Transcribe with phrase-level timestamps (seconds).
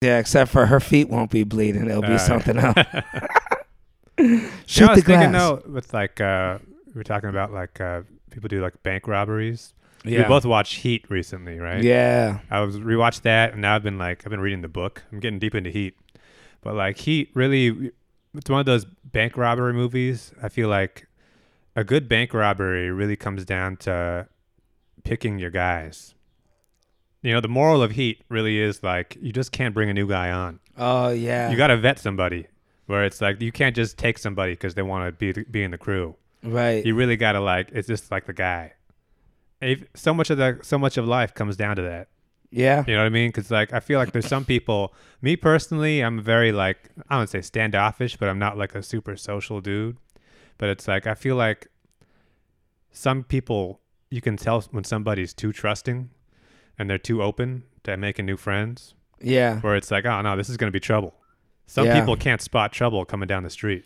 [0.00, 1.88] Yeah, except for her feet won't be bleeding.
[1.88, 2.74] It'll be something else.
[4.18, 5.04] You know, Shoot I was the glass.
[5.04, 6.58] thinking though, with like uh,
[6.94, 9.74] we are talking about like uh, people do like bank robberies.
[10.04, 10.22] yeah.
[10.22, 11.82] We both watched Heat recently, right?
[11.82, 12.40] Yeah.
[12.50, 15.02] I was rewatched that, and now I've been like I've been reading the book.
[15.12, 15.94] I'm getting deep into Heat,
[16.62, 17.90] but like Heat really,
[18.34, 20.32] it's one of those bank robbery movies.
[20.42, 21.08] I feel like
[21.76, 24.26] a good bank robbery really comes down to
[25.04, 26.14] picking your guys.
[27.22, 30.08] You know, the moral of Heat really is like you just can't bring a new
[30.08, 30.58] guy on.
[30.78, 31.50] Oh yeah.
[31.50, 32.46] You got to vet somebody.
[32.86, 35.70] Where it's like you can't just take somebody because they want to be be in
[35.70, 36.16] the crew.
[36.42, 36.84] right.
[36.84, 38.72] You really got to like it's just like the guy.
[39.60, 42.08] If, so much of the so much of life comes down to that.
[42.50, 42.82] yeah.
[42.86, 43.28] You know what I mean?
[43.28, 44.92] Because like I feel like there's some people.
[45.22, 49.16] Me personally, I'm very like I don't say standoffish, but I'm not like a super
[49.16, 49.98] social dude.
[50.58, 51.68] But it's like I feel like
[52.90, 56.10] some people you can tell when somebody's too trusting,
[56.80, 58.94] and they're too open to making new friends.
[59.20, 59.60] Yeah.
[59.60, 61.14] Where it's like, oh no, this is gonna be trouble.
[61.66, 62.00] Some Yeah.
[62.00, 63.84] people can't spot trouble coming down the street.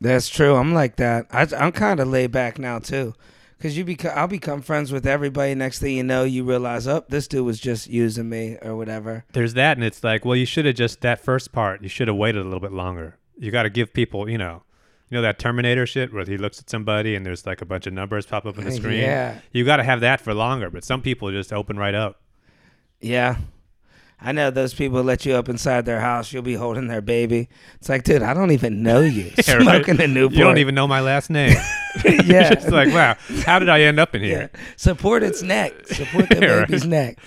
[0.00, 0.56] That's true.
[0.56, 1.26] I'm like that.
[1.30, 3.14] I, I'm kind of laid back now too,
[3.58, 5.54] because you become I'll become friends with everybody.
[5.54, 9.24] Next thing you know, you realize, oh, this dude was just using me or whatever.
[9.34, 11.82] There's that, and it's like, well, you should have just that first part.
[11.82, 13.18] You should have waited a little bit longer.
[13.38, 14.62] You got to give people, you know,
[15.08, 17.86] you know that Terminator shit where he looks at somebody and there's like a bunch
[17.86, 19.00] of numbers pop up on the screen.
[19.00, 19.38] Yeah.
[19.52, 22.21] You got to have that for longer, but some people just open right up.
[23.02, 23.36] Yeah.
[24.24, 26.32] I know those people let you up inside their house.
[26.32, 27.48] You'll be holding their baby.
[27.74, 29.32] It's like, dude, I don't even know you.
[29.48, 29.62] Yeah, right.
[29.84, 30.38] Smoking a Newport.
[30.38, 31.56] You don't even know my last name.
[32.04, 32.52] yeah.
[32.52, 34.28] it's like, wow, how did I end up in yeah.
[34.28, 34.50] here?
[34.76, 35.88] Support its neck.
[35.88, 36.68] Support the Yeah, right.
[36.68, 37.18] baby's neck.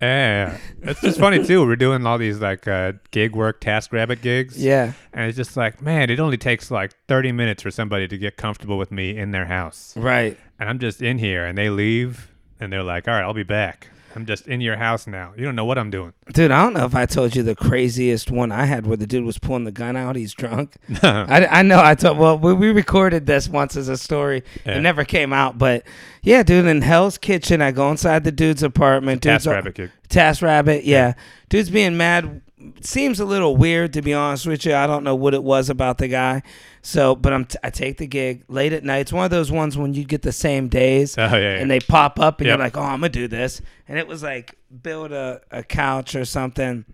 [0.00, 1.64] Yeah, it's just funny too.
[1.64, 4.60] We're doing all these like uh, gig work, TaskRabbit gigs.
[4.60, 4.94] Yeah.
[5.12, 8.36] and it's just like, man, it only takes like 30 minutes for somebody to get
[8.38, 9.94] comfortable with me in their house.
[9.96, 10.36] Right.
[10.58, 13.44] and I'm just in here, and they leave, and they're like, "All right, I'll be
[13.44, 13.88] back.
[14.14, 15.32] I'm just in your house now.
[15.36, 17.54] You don't know what I'm doing." Dude, I don't know if I told you the
[17.54, 20.16] craziest one I had where the dude was pulling the gun out.
[20.16, 20.76] He's drunk.
[21.02, 24.42] I, I know I told, well, we, we recorded this once as a story.
[24.64, 24.78] Yeah.
[24.78, 25.58] It never came out.
[25.58, 25.84] But
[26.22, 29.22] yeah, dude, in Hell's Kitchen, I go inside the dude's apartment.
[29.22, 29.90] Dude's TaskRabbit gig.
[30.08, 31.14] TaskRabbit, yeah.
[31.48, 32.42] Dude's being mad.
[32.80, 34.74] Seems a little weird to be honest with you.
[34.74, 36.42] I don't know what it was about the guy.
[36.88, 39.00] So, but I'm t- I take the gig late at night.
[39.00, 41.54] It's one of those ones when you get the same days Oh yeah, yeah.
[41.60, 42.56] and they pop up and Yep.
[42.56, 43.60] you're like, oh, I'm gonna do this.
[43.86, 46.86] And it was like build a, a couch or something.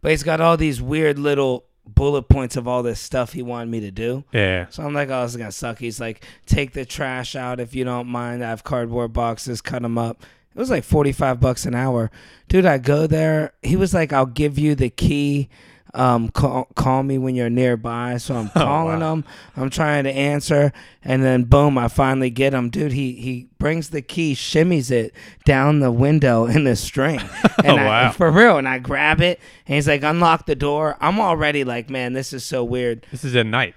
[0.00, 3.68] But he's got all these weird little bullet points of all this stuff he wanted
[3.70, 4.24] me to do.
[4.32, 4.66] yeah.
[4.70, 5.78] So I'm like, oh, this is gonna suck.
[5.78, 8.42] He's like, take the trash out if you don't mind.
[8.42, 10.22] I have cardboard boxes, cut them up.
[10.54, 12.10] It was like 45 bucks an hour.
[12.48, 13.52] Dude, I go there.
[13.62, 15.50] He was like, I'll give you the key.
[15.96, 18.18] Um, call, call me when you're nearby.
[18.18, 19.14] So I'm Oh, calling wow.
[19.14, 19.24] him.
[19.56, 22.68] I'm trying to answer, and then boom, I finally get him.
[22.70, 25.14] Dude, he he brings the key, shimmies it
[25.44, 27.20] down the window in the string,
[27.64, 28.10] and I, Oh, wow.
[28.12, 28.58] for real.
[28.58, 30.96] And I grab it, and he's like, unlock the door.
[31.00, 33.06] I'm already like, man, this is so weird.
[33.10, 33.74] This is at night.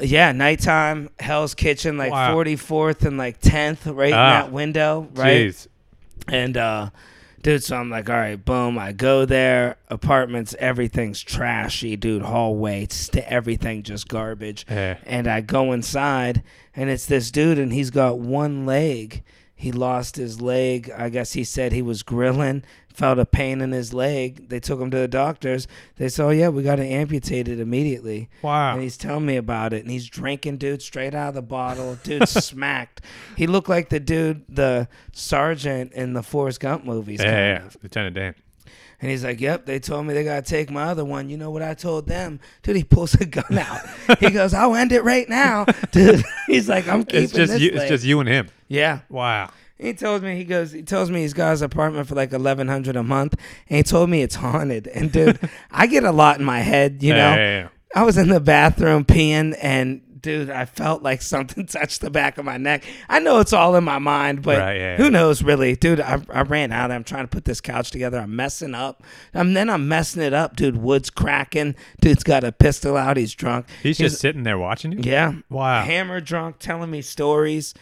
[0.00, 2.34] Yeah, nighttime, Hell's Kitchen, like Wow.
[2.34, 4.42] 44th and like 10th, right in Ah.
[4.42, 5.46] that window, right?
[5.48, 5.68] Jeez.
[6.28, 6.90] And uh
[7.44, 12.88] dude, so I'm like, all right, boom, I go there, apartments, everything's trashy, dude, hallway,
[12.90, 14.66] st- everything just garbage.
[14.68, 14.96] Yeah.
[15.04, 16.42] And I go inside
[16.74, 19.22] and it's this dude and he's got one leg.
[19.54, 20.90] He lost his leg.
[20.96, 24.48] I guess he said he was grilling, felt a pain in his leg.
[24.48, 25.68] They took him to the doctors.
[25.96, 28.74] They said, "Oh yeah, we got to amputate it immediately." Wow.
[28.74, 29.82] And he's telling me about it.
[29.82, 31.98] And he's drinking, dude, straight out of the bottle.
[32.02, 33.02] Dude, smacked.
[33.36, 37.20] He looked like the dude, the sergeant in the Forrest Gump movies.
[37.20, 37.76] yeah, kind yeah, of.
[37.82, 38.34] Lieutenant Dan.
[39.00, 41.28] And he's like, Yep, they told me they got to take my other one.
[41.28, 42.40] You know what I told them?
[42.62, 43.82] Dude, he pulls a gun out.
[44.20, 45.66] he goes, I'll end it right now.
[45.90, 47.72] Dude, he's like, I'm keeping It's just this you.
[47.72, 48.48] leg." It's just you and him.
[48.68, 49.00] Yeah.
[49.10, 49.50] Wow.
[49.78, 50.72] He tells me he goes.
[50.72, 53.34] He tells me he's got his apartment for like eleven hundred a month,
[53.68, 54.86] and he told me it's haunted.
[54.86, 55.38] And dude,
[55.70, 57.02] I get a lot in my head.
[57.02, 57.68] You know, Yeah, yeah, yeah.
[57.94, 62.38] I was in the bathroom peeing, and dude, I felt like something touched the back
[62.38, 62.84] of my neck.
[63.08, 64.96] I know it's all in my mind, but Right, yeah.
[64.96, 66.00] who knows, really, dude?
[66.00, 66.90] I, I ran out.
[66.90, 68.18] I'm trying to put this couch together.
[68.18, 69.02] I'm messing up.
[69.34, 70.76] And then I'm messing it up, dude.
[70.78, 71.74] Wood's cracking.
[72.00, 73.16] Dude's got a pistol out.
[73.16, 73.66] He's drunk.
[73.82, 75.00] He's just sitting there watching you.
[75.02, 75.34] Yeah.
[75.50, 75.82] Wow.
[75.82, 77.74] Hammer drunk, telling me stories.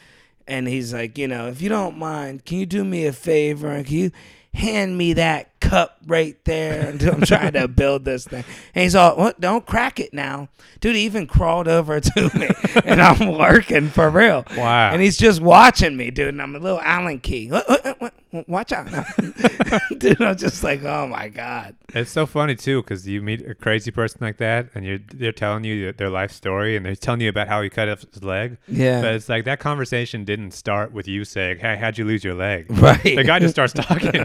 [0.47, 3.69] And he's like, you know, if you don't mind, can you do me a favor
[3.69, 4.11] and can you
[4.55, 6.89] hand me that cup right there?
[6.91, 8.45] And I'm trying to build this thing.
[8.75, 9.41] And he's all, what?
[9.41, 10.49] Don't crack it now.
[10.81, 12.49] Dude he even crawled over to me
[12.85, 14.45] and I'm working for real.
[14.57, 14.91] Wow.
[14.93, 16.29] And he's just watching me, dude.
[16.29, 17.49] And I'm a little Allen key.
[17.51, 18.15] What- what- what-
[18.49, 18.87] Watch out.
[19.99, 21.77] dude, I'm just like, oh my God.
[21.95, 25.33] It's so funny too because you meet a crazy person like that, and you're they're
[25.33, 28.25] telling you their life story, and they're telling you about how he cut off his
[28.25, 28.57] leg.
[28.67, 29.03] Yeah.
[29.03, 32.33] But it's like that conversation didn't start with you saying, "Hey, how'd you lose your
[32.33, 33.03] leg?" Right.
[33.03, 34.25] The guy just starts talking.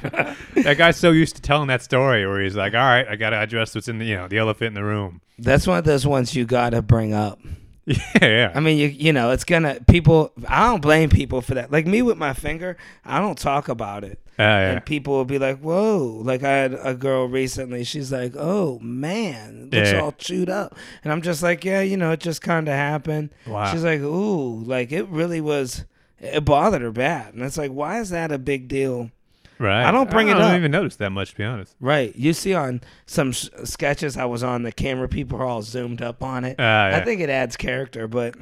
[0.55, 3.31] that guy's so used to telling that story where he's like, "All right, I got
[3.31, 5.83] to address what's in the you know the elephant in the room." That's one of
[5.85, 7.39] those ones you gotta bring up.
[7.88, 8.51] Yeah, yeah.
[8.53, 10.33] I mean, you you know, it's gonna people.
[10.50, 11.71] I don't blame people for that.
[11.71, 12.75] Like me with my finger,
[13.06, 14.71] I don't talk about it, Uh, yeah.
[14.71, 17.85] and people will be like, "Whoa!" Like I had a girl recently.
[17.85, 20.01] She's like, "Oh man, looks Yeah.
[20.01, 23.30] all chewed up," and I'm just like, "Yeah, you know, it just kind of happened."
[23.47, 23.71] Wow.
[23.71, 25.85] She's like, "Ooh, like it really was."
[26.19, 29.12] It bothered her bad, and it's like, why is that a big deal?
[29.59, 29.86] Right.
[29.86, 30.36] I don't bring it.
[30.38, 31.75] I don't even notice that much, to be honest.
[31.80, 32.15] Right.
[32.15, 36.01] You see on some s- sketches I was on, the camera people are all zoomed
[36.01, 36.59] up on it.
[36.59, 37.00] Uh, yeah.
[37.01, 38.36] I think it adds character, but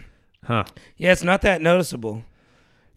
[0.46, 0.64] huh?
[0.98, 2.24] yeah, it's not that noticeable.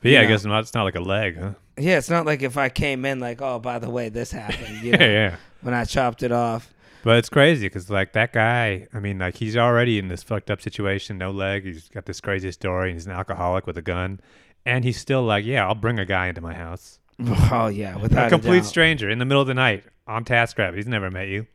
[0.01, 1.53] But yeah, You I guess not, it's not like a leg, huh?
[1.77, 4.83] Yeah, it's not like if I came in like, oh, by the way, this happened.
[4.83, 5.37] You Yeah, know, yeah.
[5.63, 6.73] when I chopped it off.
[7.05, 10.51] But it's crazy because like that guy, I mean, like he's already in this fucked
[10.51, 11.65] up situation, no leg.
[11.65, 12.93] He's got this crazy story.
[12.93, 14.21] He's an alcoholic with a gun,
[14.67, 16.99] and he's still like, yeah, I'll bring a guy into my house,
[17.51, 18.67] Oh yeah, without a complete doubt.
[18.67, 20.77] stranger in the middle of the night on TaskRabbit.
[20.77, 21.47] He's never met you.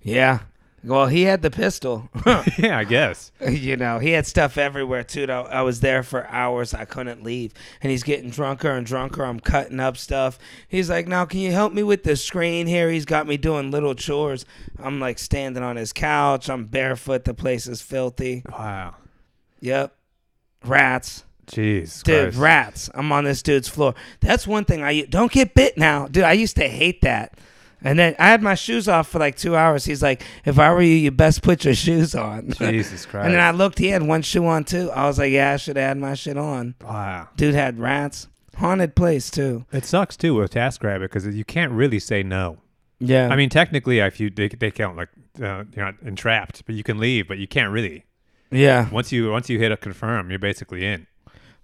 [0.00, 0.40] Yeah.
[0.84, 2.08] Well, he had the pistol.
[2.56, 3.32] yeah, I guess.
[3.48, 5.26] you know, he had stuff everywhere too.
[5.26, 5.42] though.
[5.42, 6.72] I was there for hours.
[6.72, 9.24] I couldn't leave, and he's getting drunker and drunker.
[9.24, 10.38] I'm cutting up stuff.
[10.68, 13.72] He's like, "Now, can you help me with the screen here?" He's got me doing
[13.72, 14.46] little chores.
[14.78, 16.48] I'm like standing on his couch.
[16.48, 17.24] I'm barefoot.
[17.24, 18.44] The place is filthy.
[18.48, 18.94] Wow.
[19.60, 19.92] Yep,
[20.64, 21.24] rats.
[21.48, 22.02] Jeez.
[22.02, 22.38] Dude, Christ.
[22.38, 22.90] rats.
[22.94, 23.94] I'm on this dude's floor.
[24.20, 26.06] That's one thing I don't get bit now.
[26.06, 27.38] Dude, I used to hate that.
[27.82, 29.84] And then I had my shoes off for like two hours.
[29.84, 32.50] He's like, if I were you, you best put your shoes on.
[32.58, 33.26] Jesus Christ.
[33.26, 34.90] and then I looked, he had one shoe on too.
[34.90, 36.74] I was like, yeah, I should have had my shit on.
[36.82, 37.28] wow.
[37.36, 38.26] Dude had rats.
[38.56, 39.64] Haunted place too.
[39.70, 42.58] It sucks too with TaskRabbit because you can't really say no.
[42.98, 43.28] Yeah.
[43.28, 45.10] I mean, technically, if you they, they count like
[45.40, 48.04] uh, you're not entrapped, but you can leave, but you can't really.
[48.50, 48.90] yeah.
[48.90, 51.06] Once you once you hit a confirm, you're basically in.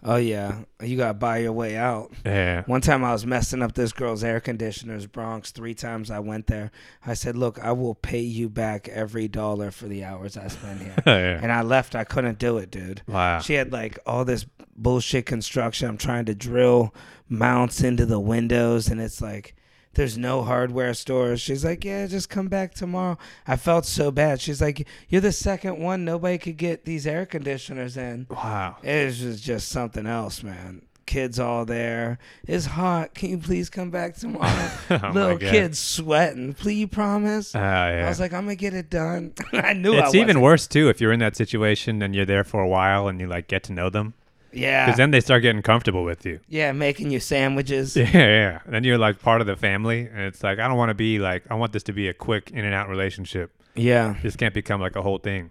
[0.04, 0.60] Oh yeah.
[0.82, 2.12] You gotta buy your way out.
[2.26, 2.62] Yeah.
[2.66, 5.50] One time I was messing up this girl's air conditioners, Bronx.
[5.50, 6.70] Three times I went there.
[7.06, 10.82] I said, "Look, I will pay you back every dollar for the hours I spend
[10.82, 11.40] here." yeah.
[11.42, 11.94] and I left.
[11.94, 13.02] I couldn't do it, dude.
[13.06, 13.40] Wow.
[13.40, 14.44] She had like all this
[14.76, 15.88] bullshit construction.
[15.88, 16.94] I'm trying to drill
[17.28, 19.56] mounts into the windows, and it's like
[19.94, 21.40] there's no hardware stores.
[21.40, 23.18] She's like, yeah, just come back tomorrow.
[23.46, 24.40] I felt so bad.
[24.40, 26.04] She's like, you're the second one.
[26.04, 28.26] Nobody could get these air conditioners in.
[28.30, 28.76] Wow.
[28.82, 30.82] It was just, something else, man.
[31.06, 32.18] Kids all there.
[32.46, 33.14] It's hot.
[33.14, 34.70] Can you please come back tomorrow?
[34.90, 36.54] Oh Little kids sweating.
[36.54, 37.54] Please, promise?
[37.54, 38.06] Ah, yeah.
[38.06, 39.34] I was like, I'm gonna get it done.
[39.52, 42.44] I knew it's I even worse too if you're in that situation and you're there
[42.44, 44.14] for a while and you like get to know them
[44.54, 46.40] Yeah, because then they start getting comfortable with you.
[46.48, 47.96] yeah, making you sandwiches.
[47.96, 48.58] Yeah, yeah.
[48.64, 50.94] And Then you're like part of the family, and it's like I don't want to
[50.94, 53.50] be like I want this to be a quick in and out relationship.
[53.74, 54.14] Yeah.
[54.22, 55.50] This can't become like a whole thing.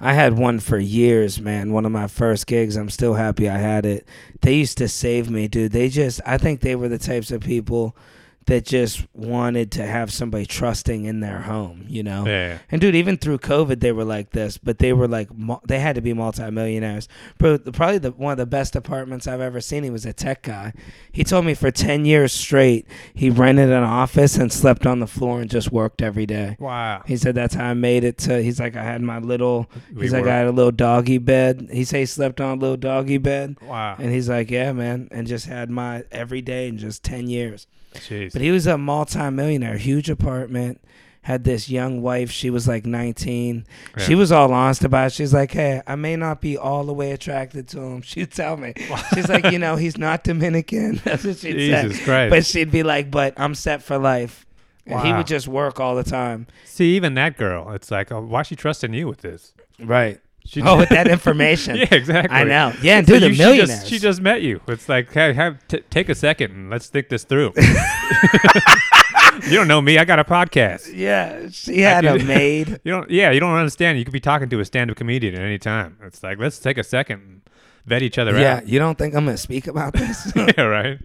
[0.00, 1.72] I had one for years, man.
[1.72, 2.76] One of my first gigs.
[2.76, 4.06] I'm still happy I had it.
[4.42, 5.72] They used to save me, dude.
[5.72, 7.96] They just, I think they were the types of people
[8.46, 12.26] that just wanted to have somebody trusting in their home, you know?
[12.26, 12.58] Yeah.
[12.70, 15.28] And dude, even through COVID, they were like this, but they were like,
[15.66, 17.08] they had to be multimillionaires.
[17.38, 19.82] But probably the, one of the best apartments I've ever seen.
[19.82, 20.72] He was a tech guy.
[21.10, 25.06] He told me for 10 years straight, he rented an office and slept on the
[25.06, 26.56] floor and just worked every day.
[26.60, 27.02] Wow.
[27.06, 28.42] He said that's how I made it to.
[28.42, 29.70] He's like I had my little.
[29.94, 31.68] We He's like were- I had a little doggy bed.
[31.72, 33.96] He said he slept on a little doggy bed, Wow.
[33.98, 37.66] and he's like yeah man, and just had my every day in just ten years.
[37.94, 38.32] Jeez.
[38.32, 40.80] But he was a multi-millionaire, huge apartment.
[41.22, 42.30] Had this young wife.
[42.30, 43.66] She was like 19.
[43.96, 45.12] She was all honest about it.
[45.14, 48.02] She's like, hey, I may not be all the way attracted to him.
[48.02, 48.74] She'd tell me.
[49.14, 50.96] She's like, you know, he's not Dominican.
[51.04, 51.82] That's what she'd say.
[51.82, 52.28] Jesus Christ.
[52.30, 54.44] But she'd be like, but I'm set for life.
[54.86, 56.46] And he would just work all the time.
[56.66, 59.54] See, even that girl, it's like, oh, why is she trusting you with this?
[59.78, 60.20] Right.
[60.46, 61.76] She Oh, with that information.
[61.76, 62.36] yeah, exactly.
[62.36, 62.72] I know.
[62.82, 63.68] Yeah, and So dude, the you- she millionaires.
[63.70, 64.60] just, she just met you.
[64.68, 67.52] It's like, hey, have, t- take a second and let's think this through.
[69.46, 69.98] you don't know me.
[69.98, 70.90] I got a podcast.
[70.94, 72.80] yeah, she had a maid.
[72.84, 73.10] You don't.
[73.10, 73.98] Yeah, you don't understand.
[73.98, 75.98] You could be talking to a stand-up comedian at any time.
[76.02, 77.40] It's like, let's take a second and
[77.86, 78.66] vet each other yeah, out.
[78.66, 80.32] Yeah, you don't think I'm gonna speak about this?
[80.36, 80.98] yeah, right.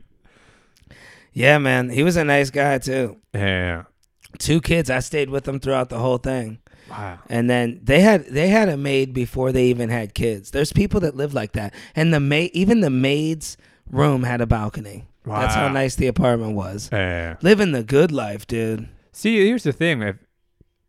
[1.33, 3.17] yeah, man, he was a nice guy too.
[3.33, 3.83] Yeah.
[4.37, 4.89] Two kids.
[4.89, 7.19] I stayed with them throughout the whole thing, Wow.
[7.29, 10.51] and then they had they had a maid before they even had kids.
[10.51, 13.57] There's people that live like that, and the maid, even the maid's
[13.91, 15.05] room had a balcony.
[15.25, 16.89] That's how nice the apartment was.
[16.91, 17.35] Yeah.
[17.43, 18.89] Living the good life, dude.
[19.11, 20.17] See, here's the thing: if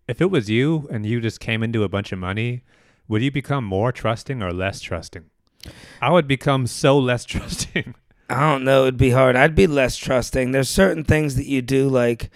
[0.08, 2.62] if it was you and you just came into a bunch of money,
[3.08, 5.24] would you become more trusting or less trusting?
[6.00, 7.94] I would become so less trusting.
[8.30, 8.82] I don't know.
[8.82, 9.36] It'd be hard.
[9.36, 10.52] I'd be less trusting.
[10.52, 12.30] There's certain things that you do, like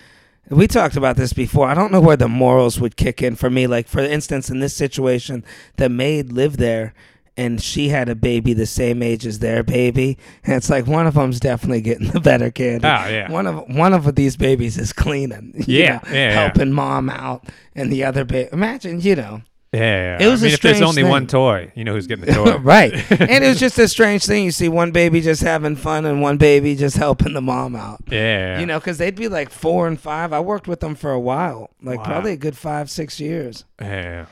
[0.50, 1.68] we talked about this before.
[1.68, 3.66] I don't know where the morals would kick in for me.
[3.66, 5.44] Like for instance, in this situation,
[5.76, 6.94] the maid lived there,
[7.36, 11.06] and she had a baby the same age as their baby, and it's like one
[11.06, 12.86] of them's definitely getting the better candy.
[12.86, 13.30] Oh, yeah.
[13.30, 15.52] One of one of these babies is cleaning.
[15.66, 16.30] you Yeah, know, yeah, yeah.
[16.32, 18.48] helping mom out, and the other baby.
[18.52, 19.42] Imagine, you know.
[19.74, 21.10] Yeah, It was I a mean, if there's only thing.
[21.10, 22.56] one toy, you know who's getting the toy.
[22.62, 22.92] right.
[23.20, 24.44] And it was just a strange thing.
[24.44, 28.00] You see one baby just having fun and one baby just helping the mom out.
[28.10, 30.32] Yeah, You know, because they'd be like four and five.
[30.32, 32.04] I worked with them for a while, like Wow.
[32.04, 33.64] probably a good five, six years.
[33.80, 34.26] yeah.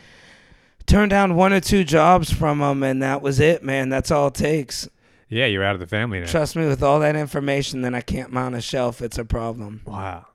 [0.87, 3.89] Turned down one or two jobs from them, and that was it, man.
[3.89, 4.89] That's all it takes.
[5.29, 6.27] Yeah, you're out of the family now.
[6.27, 9.01] Trust me, with all that information, then I can't mount a shelf.
[9.01, 9.81] It's a problem.
[9.87, 10.27] Wow.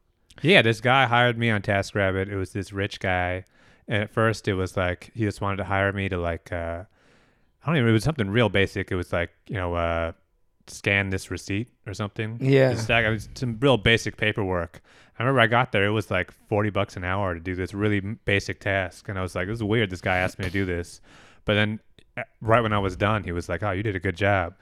[0.41, 2.29] Yeah, this guy hired me on TaskRabbit.
[2.29, 3.43] It was this rich guy,
[3.87, 6.83] and at first it was like he just wanted to hire me to like uh,
[7.63, 7.89] I don't even.
[7.89, 8.91] It was something real basic.
[8.91, 10.11] It was like you know uh,
[10.67, 12.37] scan this receipt or something.
[12.41, 12.71] Yeah.
[12.71, 14.81] It's like- it was some real basic paperwork.
[15.19, 15.83] I remember I got there.
[15.85, 19.21] It was like forty bucks an hour to do this really basic task, and I
[19.23, 21.01] was like, "This is weird." This guy asked me to do this,
[21.45, 21.79] but then
[22.15, 24.53] uh, right when I was done, he was like, "Oh, you did a good job.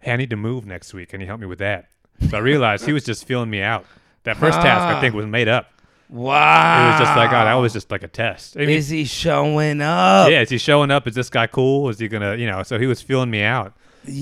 [0.00, 1.10] Hey, I need to move next week.
[1.10, 1.86] Can you help me with that?"
[2.28, 3.86] So I realized he was just feeling me out.
[4.24, 5.70] That first task, I think, was made up.
[6.10, 6.88] Wow.
[6.88, 8.56] It was just like, oh, that was just like a test.
[8.56, 10.28] I mean, Is he showing up?
[10.30, 11.06] yeah, is he showing up?
[11.06, 11.88] Is this guy cool?
[11.88, 12.62] Is he gonna, you know?
[12.62, 13.74] So he was feeling me out.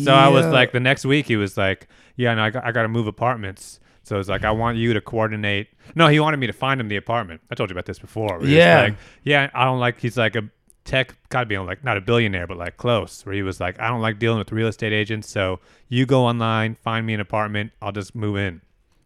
[0.05, 2.73] So I was like, the next week he was like, yeah, no, I got, I
[2.73, 3.79] got to move apartments.
[4.03, 5.69] So it's like, I want you to coordinate.
[5.95, 7.41] No, he wanted me to find him the apartment.
[7.51, 8.39] I told you about this before.
[8.39, 8.83] Where he was Yeah.
[8.83, 10.01] like, yeah, I don't like.
[10.01, 10.49] He's like a
[10.85, 13.25] tech, got to be like not a billionaire, but like close.
[13.25, 15.31] Where he was like, I don't like dealing with real estate agents.
[15.31, 17.71] So you go online, find me an apartment.
[17.81, 18.61] I'll just move in.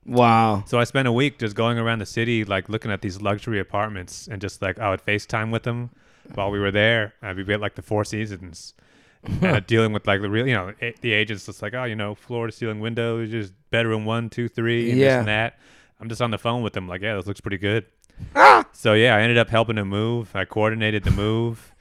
[0.07, 0.65] Wow.
[0.67, 3.61] So I spent a week just going around the city, like looking at these luxury
[3.61, 5.91] apartments, and just like I would FaceTime with them
[6.35, 7.15] while we were there.
[7.23, 8.75] I'd be at like the Four Seasons,
[9.43, 11.97] uh, dealing with like the real, you know, a- the agents just like, oh, you
[11.97, 15.19] know, floor to ceiling windows, just bedroom one, two, three, and this Yeah.
[15.21, 15.59] and that.
[16.01, 17.87] I'm just on the phone with them, like, yeah, this looks pretty good.
[18.35, 18.65] Ah!
[18.73, 20.35] So yeah, I ended up helping him move.
[20.35, 21.72] I coordinated the move.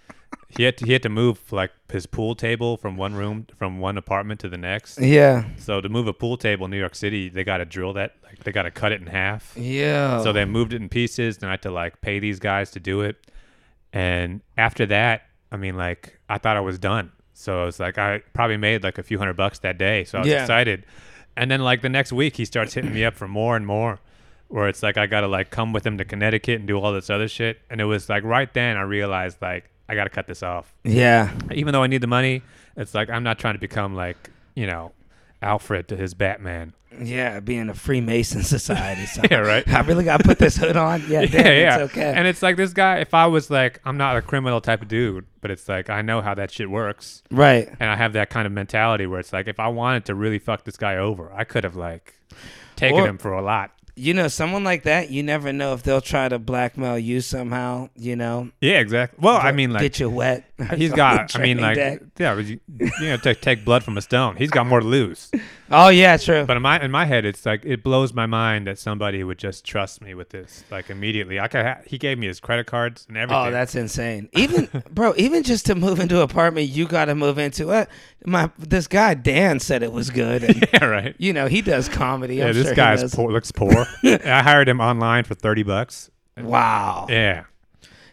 [0.58, 3.79] He had to, he had to move like his pool table from one room from
[3.79, 5.00] one apartment to the next.
[5.00, 5.46] Yeah.
[5.58, 8.15] So to move a pool table in New York City, they got to drill that,
[8.24, 9.53] like they got to cut it in half.
[9.58, 10.22] Yeah.
[10.24, 12.79] So they moved it in pieces, and I had to like pay these guys to
[12.79, 13.17] do it.
[13.93, 17.12] And after that, I mean, like I thought I was done.
[17.34, 20.03] So I was like, I probably made like a few hundred bucks that day.
[20.03, 20.41] So I was Yeah.
[20.41, 20.86] excited.
[21.36, 24.00] And then like the next week, he starts hitting me up for more and more.
[24.48, 27.10] Where it's like I gotta like come with him to Connecticut and do all this
[27.10, 27.60] other shit.
[27.70, 30.74] And it was like right then I realized like I gotta cut this off.
[30.83, 31.31] yeah.
[31.51, 32.41] Even though I need the money,
[32.77, 34.93] it's like I'm not trying to become like you know
[35.41, 36.74] Alfred to his Batman.
[37.01, 37.39] Yeah.
[37.39, 39.05] Being a Freemason society.
[39.05, 39.67] So Yeah, right.
[39.67, 41.01] I really got to put this hood on.
[41.07, 41.21] Yeah.
[41.21, 41.75] yeah, damn, yeah.
[41.83, 42.13] It's okay.
[42.15, 42.98] And it's like this guy.
[43.00, 46.01] If I was like, I'm not a criminal type of dude, but it's like I
[46.01, 47.67] know how that shit works, right.
[47.79, 50.38] and I have that kind of mentality where it's like, if I wanted to really
[50.39, 52.13] fuck this guy over, I could have like
[52.75, 53.71] taken Or- him for a lot.
[53.95, 57.89] You know, someone like that, you never know if they'll try to blackmail you somehow.
[57.95, 59.19] You know, Yeah, exactly.
[59.21, 60.45] Well, I mean, like get you wet.
[60.75, 61.36] He's got.
[61.39, 62.01] I mean, like, deck.
[62.17, 64.36] yeah, but you, you know, take take blood from a stone.
[64.38, 65.31] He's got more to lose.
[65.72, 66.46] Oh yeah, true.
[66.46, 69.38] But in my in my head, it's like it blows my mind that somebody would
[69.38, 71.40] just trust me with this, like immediately.
[71.40, 71.66] I could.
[71.66, 73.48] Ha- he gave me his credit cards and everything.
[73.48, 74.30] Oh, that's insane.
[74.34, 77.70] Even bro, even just to move into an apartment you got to move into.
[77.70, 77.86] Uh,
[78.25, 81.16] my this guy Dan said it was good, and yeah, right.
[81.18, 82.36] you know he does comedy.
[82.36, 83.86] Yeah, I'm this sure he guy's poor, looks poor.
[84.04, 86.10] I hired him online for thirty bucks.
[86.38, 87.08] Wow.
[87.10, 87.44] Yeah,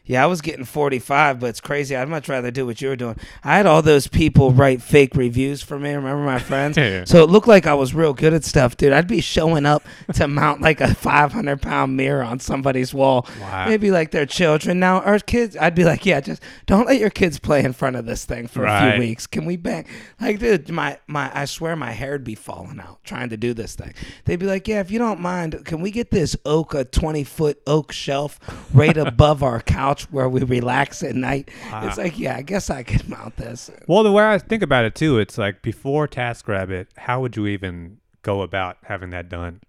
[0.08, 1.94] Yeah, I was getting 45, but it's crazy.
[1.94, 3.16] I'd much rather do what you were doing.
[3.44, 5.92] I had all those people write fake reviews for me.
[5.92, 6.76] Remember my friends?
[6.88, 7.04] Yeah.
[7.04, 8.92] So it looked like I was real good at stuff, dude.
[8.92, 9.82] I'd be showing up
[10.14, 13.26] to mount like a 500 pound mirror on somebody's wall.
[13.40, 13.66] Wow.
[13.68, 14.78] Maybe like their children.
[14.80, 17.96] Now, our kids, I'd be like, yeah, just don't let your kids play in front
[17.96, 19.26] of this thing for a few weeks.
[19.26, 19.84] Can we bang?
[20.18, 23.74] Like, dude, my, my, I swear my hair'd be falling out trying to do this
[23.74, 23.92] thing.
[24.24, 27.24] They'd be like, yeah, if you don't mind, can we get this oak, a 20
[27.24, 28.38] foot oak shelf
[28.72, 31.48] right above our couch where we relax at night?
[31.48, 31.94] It's ah.
[31.96, 33.70] like, yeah, I guess I could mount this.
[33.86, 37.46] Well, the way I think about it too, it's like before TaskRabbit, how would you
[37.46, 39.60] even go about having that done?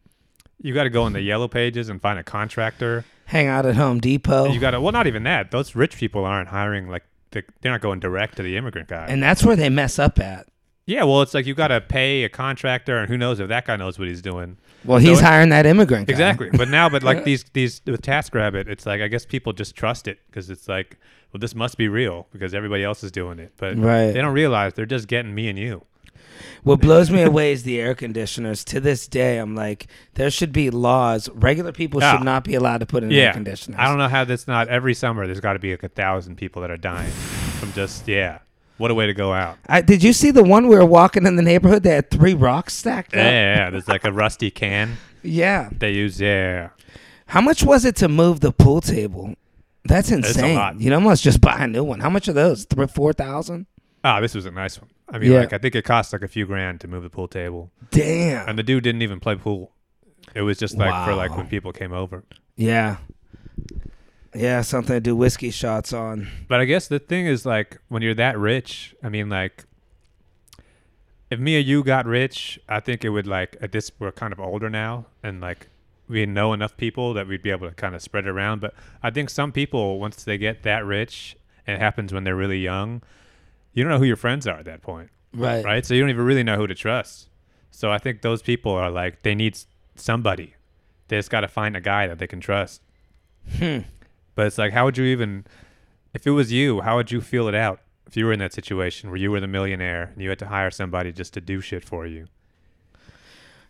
[0.62, 3.06] You got to go in the yellow pages and find a contractor.
[3.26, 4.52] Hang out at Home Depot.
[4.52, 4.82] You got to.
[4.82, 5.52] Well, not even that.
[5.52, 9.06] Those rich people aren't hiring like the, they're not going direct to the immigrant guy.
[9.08, 10.48] and that's where they mess up at.
[10.86, 13.66] yeah, well, it's like you got to pay a contractor, and who knows if that
[13.66, 14.58] guy knows what he's doing.
[14.86, 16.12] Well, he's So- hiring that immigrant guy.
[16.14, 16.50] Exactly.
[16.52, 20.08] But now, but like these these with TaskRabbit, it's like I guess people just trust
[20.08, 20.98] it because it's like,
[21.34, 23.54] well, this must be real because everybody else is doing it.
[23.58, 24.12] But Right.
[24.12, 25.84] they don't realize they're just getting me and you.
[26.64, 28.64] What blows me away is the air conditioners.
[28.66, 31.30] To this day, I'm like, there should be laws.
[31.34, 32.24] Regular people should ah.
[32.24, 33.34] not be allowed to put in air Yeah.
[33.34, 33.80] conditioners.
[33.80, 35.26] I don't know how that's not every summer.
[35.26, 37.12] There's got to be like a thousand people that are dying
[37.60, 38.40] from just yeah.
[38.80, 39.58] What a way to go out.
[39.68, 41.84] I, did you see the one we were walking in the neighborhood?
[41.84, 43.18] They had three rocks stacked up.
[43.18, 43.70] yeah, yeah.
[43.70, 45.70] There's like a rusty can Yeah.
[45.78, 46.20] they use.
[46.20, 46.70] Yeah.
[47.28, 49.36] How much was it to move the pool table?
[49.86, 50.80] That's insane.
[50.80, 52.00] You'd almost just buy a new one.
[52.00, 52.66] How much are those?
[52.66, 53.68] Three, four thousand?
[54.04, 54.90] Ah, this was a nice one.
[55.10, 55.40] I mean, Yeah.
[55.40, 58.48] like I think it cost like a few grand to move the pool table, Damn.
[58.48, 59.72] and the dude didn't even play pool.
[60.36, 62.24] It was just like for like when people came over.
[62.56, 62.98] Yeah.
[64.34, 66.28] Yeah, something to do whiskey shots on.
[66.48, 69.66] But I guess the thing is like when you're that rich, I mean like
[71.30, 74.34] if me or you got rich, I think it would like at this we're kind
[74.34, 75.70] of older now and like
[76.08, 78.62] we know enough people that we'd be able to kind of spread it around.
[78.62, 82.36] But I think some people once they get that rich and it happens when they're
[82.36, 83.02] really young,
[83.74, 85.10] you don't know who your friends are at that point.
[85.34, 85.64] Right.
[85.64, 85.86] Right?
[85.86, 87.30] So you don't even really know who to trust.
[87.72, 89.58] So I think those people are like they need
[89.96, 90.56] somebody.
[91.08, 92.82] They just gotta find a guy that they can trust.
[93.58, 93.80] Hmm.
[94.40, 95.46] But it's like, how would you even,
[96.14, 98.54] if it was you, how would you feel it out if you were in that
[98.54, 101.60] situation where you were the millionaire and you had to hire somebody just to do
[101.60, 102.28] shit for you?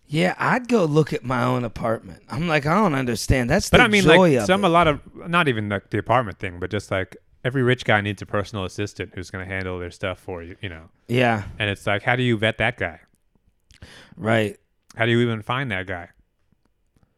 [0.05, 2.21] Yeah, I'd go look at my own apartment.
[2.29, 3.49] I'm like, I don't understand.
[3.49, 4.67] That's But the I mean, joy like of some it.
[4.67, 8.01] a lot of not even like the apartment thing, but just like every rich guy
[8.01, 10.83] needs a personal assistant who's going to handle their stuff for you, you know.
[11.07, 12.99] Yeah, And it's like, how do you vet that guy?
[14.15, 14.55] right.
[14.95, 16.09] How do you even find that guy?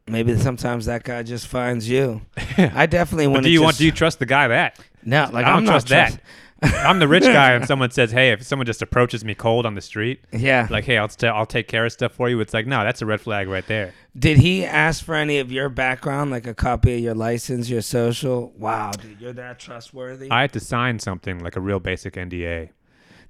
[0.07, 2.21] Maybe sometimes that guy just finds you.
[2.57, 3.51] I definitely want do to.
[3.51, 3.77] you just, want?
[3.77, 4.79] Do you trust the guy that?
[5.03, 6.19] No, like I don't I'm not trust that.
[6.63, 9.73] I'm the rich guy, and someone says, "Hey, if someone just approaches me cold on
[9.73, 10.67] the street, Yeah.
[10.69, 13.01] like, hey, I'll i I'll take care of stuff for you," it's like, no, that's
[13.01, 13.93] a red flag right there.
[14.17, 17.81] Did he ask for any of your background, like a copy of your license, your
[17.81, 18.51] social?
[18.57, 20.29] Wow, dude, you're that trustworthy.
[20.29, 22.69] I had to sign something like a real basic NDA.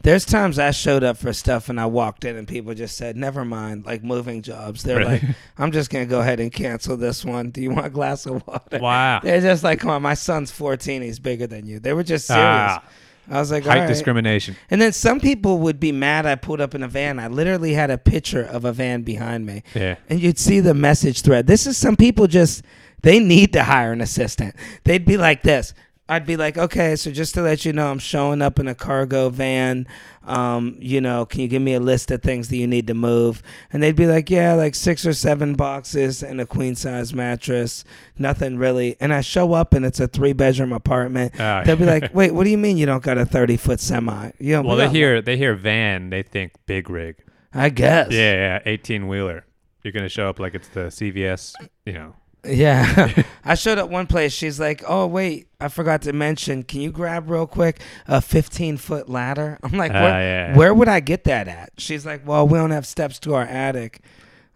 [0.04, 3.16] There's times I showed up for stuff and I walked in and people just said,
[3.18, 4.84] "Never mind," like moving jobs.
[4.84, 5.12] They're Really?
[5.12, 5.24] like,
[5.58, 7.50] "I'm just gonna go ahead and cancel this one.
[7.50, 9.20] Do you want a glass of water?" Wow.
[9.24, 11.02] They're just like, "Come on, my son's 14.
[11.02, 12.44] He's bigger than you." They were just serious.
[12.44, 12.84] Ah,
[13.30, 14.56] I was like, height "All right." discrimination.
[14.70, 17.20] And then some people would be mad I pulled up in a van.
[17.20, 19.62] I literally had a picture of a van behind me.
[19.76, 19.96] Yeah.
[20.10, 21.46] And you'd see the message thread.
[21.48, 22.64] This is some people just
[23.04, 24.56] they need to hire an assistant.
[24.84, 25.74] They'd be like this.
[26.12, 28.76] I'd be like, okay, so just to let you know, I'm showing up in a
[28.76, 29.88] cargo van.
[30.26, 32.94] Um, you know, can you give me a list of things that you need to
[32.94, 33.42] move?
[33.72, 37.86] And they'd be like, yeah, like six or seven boxes and a queen size mattress.
[38.18, 38.98] Nothing really.
[39.00, 41.40] And I show up and it's a three bedroom apartment.
[41.40, 41.64] Ah.
[41.66, 44.32] They'll be like, wait, what do you mean you don't got a 30 foot semi?
[44.38, 47.24] You know, well, they hear they hear van, they think big rig.
[47.54, 48.12] I guess.
[48.12, 49.46] Yeah, yeah, eighteen wheeler.
[49.84, 51.54] You're gonna show up like it's the CVS,
[51.86, 52.16] you know.
[52.46, 53.24] Yeah.
[53.46, 54.34] I showed up one place.
[54.34, 56.64] She's like, oh, wait, I forgot to mention.
[56.64, 59.58] Can you grab real quick a 15 foot ladder?
[59.64, 60.58] I'm like, Ah, where, yeah.
[60.58, 61.72] where would I get that at?
[61.78, 64.02] She's like, well, we don't have steps to our attic.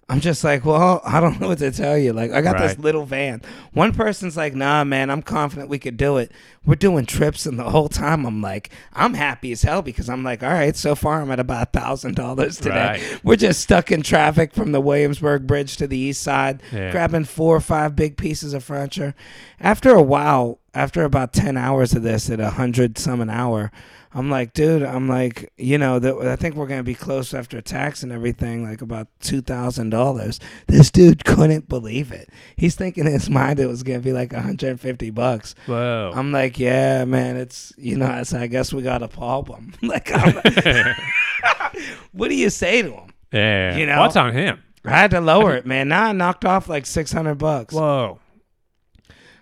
[0.07, 2.13] I'm just like, well, I don't know what to tell you.
[2.13, 3.41] Like, I got this little van.
[3.73, 6.31] One person's like, nah, man, I'm confident we could do it.
[6.63, 10.23] We're doing trips, and the whole time I'm like, I'm happy as hell because I'm
[10.23, 12.99] like, all right, so far I'm at about a thousand dollars today.
[13.01, 13.23] Right.
[13.23, 16.91] We're just stuck in traffic from the Williamsburg Bridge to the east side, Yeah.
[16.91, 19.15] grabbing four or five big pieces of furniture.
[19.59, 23.71] After a while, after about ten hours of this at a hundred some an hour,
[24.13, 27.59] I'm like, dude, I'm like, you know, that I think we're gonna be close after
[27.61, 30.39] tax and everything, like about two thousand dollars.
[30.67, 32.29] This dude couldn't believe it.
[32.55, 35.53] He's thinking in his mind it was gonna be like 150 bucks.
[35.65, 36.13] Whoa.
[36.15, 39.73] I'm like, yeah, man, it's you know, it's, I guess we got a problem.
[39.81, 40.35] like, I'm,
[42.13, 43.09] what do you say to him?
[43.33, 43.75] yeah.
[43.75, 43.99] you know?
[43.99, 44.61] What's on him?
[44.85, 45.89] I had to lower it, man.
[45.89, 47.73] Now I knocked off like 600 bucks.
[47.73, 48.19] Whoa.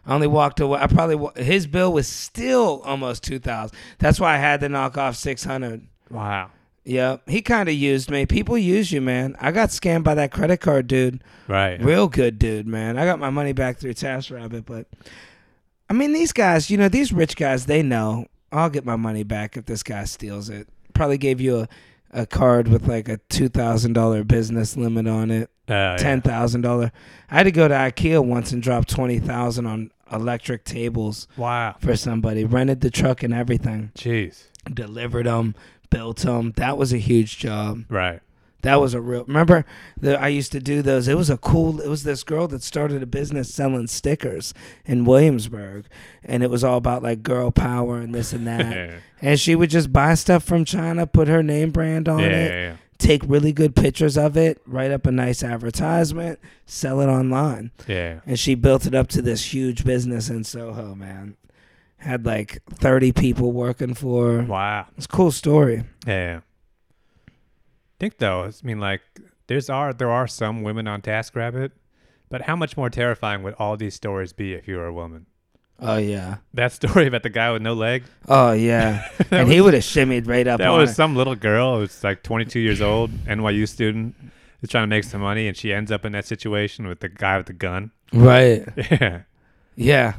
[0.05, 0.79] I only walked away.
[0.81, 3.75] I probably his bill was still almost 2000.
[3.99, 5.87] That's why I had to knock off 600.
[6.09, 6.51] Wow.
[6.85, 7.29] Yep.
[7.29, 8.25] He kind of used me.
[8.25, 9.35] People use you, man.
[9.39, 11.23] I got scammed by that credit card dude.
[11.47, 11.81] Right.
[11.81, 12.97] Real good dude, man.
[12.97, 14.87] I got my money back through TaskRabbit, but
[15.89, 19.23] I mean, these guys, you know, these rich guys, they know I'll get my money
[19.23, 20.67] back if this guy steals it.
[20.93, 21.67] Probably gave you a,
[22.11, 25.49] a card with like a $2,000 business limit on it.
[25.69, 25.95] Uh, yeah.
[25.97, 26.91] ten thousand dollar.
[27.31, 31.75] I had to go to IKEA once and drop twenty thousand on electric tables Wow.
[31.79, 32.43] for somebody.
[32.43, 33.91] Rented the truck and everything.
[33.95, 34.43] Jeez.
[34.71, 35.55] Delivered them,
[35.89, 36.53] built them.
[36.57, 37.85] That was a huge job.
[37.89, 38.19] Right.
[38.61, 39.25] That was a real.
[39.25, 39.65] Remember,
[39.99, 41.09] the, I used to do those.
[41.09, 41.81] It was a cool.
[41.81, 44.53] It was this girl that started a business selling stickers
[44.85, 45.85] in Williamsburg,
[46.23, 48.99] and it was all about like girl power and this and that.
[49.21, 52.51] and she would just buy stuff from China, put her name brand on Yeah, it,
[52.51, 57.71] yeah, take really good pictures of it, write up a nice advertisement, sell it online.
[57.87, 58.21] yeah.
[58.25, 61.35] And she built it up to this huge business in Soho, man.
[61.97, 64.43] Had like 30 people working for her.
[64.43, 64.87] Wow.
[64.97, 65.83] It's a cool story.
[66.05, 66.41] Yeah.
[67.99, 69.01] think though, I mean, like,
[69.47, 71.71] there's are there are some women on TaskRabbit,
[72.29, 75.27] but how much more terrifying would all these stories be if you were a woman?
[75.79, 76.37] Oh, yeah.
[76.53, 78.03] That story about the guy with no leg.
[78.27, 79.07] Oh, yeah.
[79.31, 80.95] And he would have shimmied right up That was her.
[80.95, 84.15] some little girl who's like 22 years old, NYU student,
[84.61, 87.09] is trying to make some money, and she ends up in that situation with the
[87.09, 87.91] guy with the gun.
[88.13, 88.65] Right.
[88.91, 89.21] Yeah,
[89.75, 90.13] Yeah.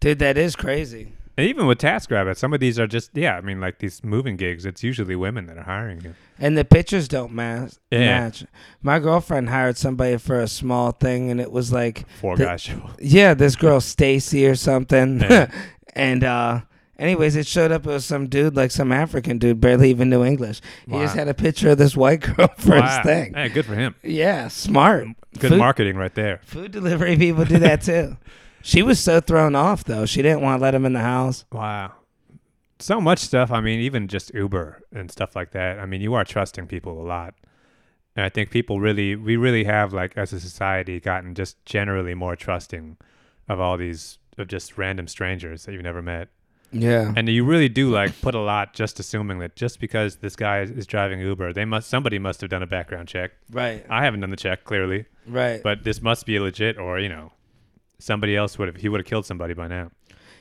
[0.00, 1.12] Dude, that is crazy.
[1.38, 3.36] And even with TaskRabbit, some of these are just yeah.
[3.36, 6.14] I mean, like these moving gigs, it's usually women that are hiring you.
[6.38, 7.74] And the pictures don't match.
[7.90, 8.20] Yeah.
[8.20, 8.44] match.
[8.82, 12.90] My girlfriend hired somebody for a small thing, and it was like, Four show.
[13.00, 15.20] yeah, this girl Stacy or something.
[15.20, 15.50] Yeah.
[15.94, 16.60] and uh
[16.98, 20.24] anyways, it showed up it was some dude, like some African dude, barely even knew
[20.24, 20.60] English.
[20.86, 22.86] He just had a picture of this white girl for Wow.
[22.96, 23.34] his thing.
[23.34, 23.94] Hey, good for him.
[24.02, 25.08] Yeah, smart.
[25.38, 26.40] Good Food- marketing right there.
[26.44, 28.16] Food delivery people do that too.
[28.66, 30.06] She was so thrown off though.
[30.06, 31.44] She didn't want to let him in the house.
[31.52, 31.92] Wow.
[32.78, 33.50] So much stuff.
[33.52, 35.78] I mean, even just Uber and stuff like that.
[35.78, 37.34] I mean, you are trusting people a lot.
[38.16, 42.14] And I think people really, we really have, like, as a society, gotten just generally
[42.14, 42.96] more trusting
[43.48, 46.28] of all these, of just random strangers that you've never met.
[46.72, 47.12] Yeah.
[47.14, 50.60] And you really do, like, put a lot just assuming that just because this guy
[50.62, 53.32] is, is driving Uber, they must, somebody must have done a background check.
[53.50, 53.84] Right.
[53.88, 55.62] I haven't done the check, clearly, Right.
[55.62, 57.32] but this must be legit or, you know,
[57.98, 59.90] somebody else would have, he would have killed somebody by now.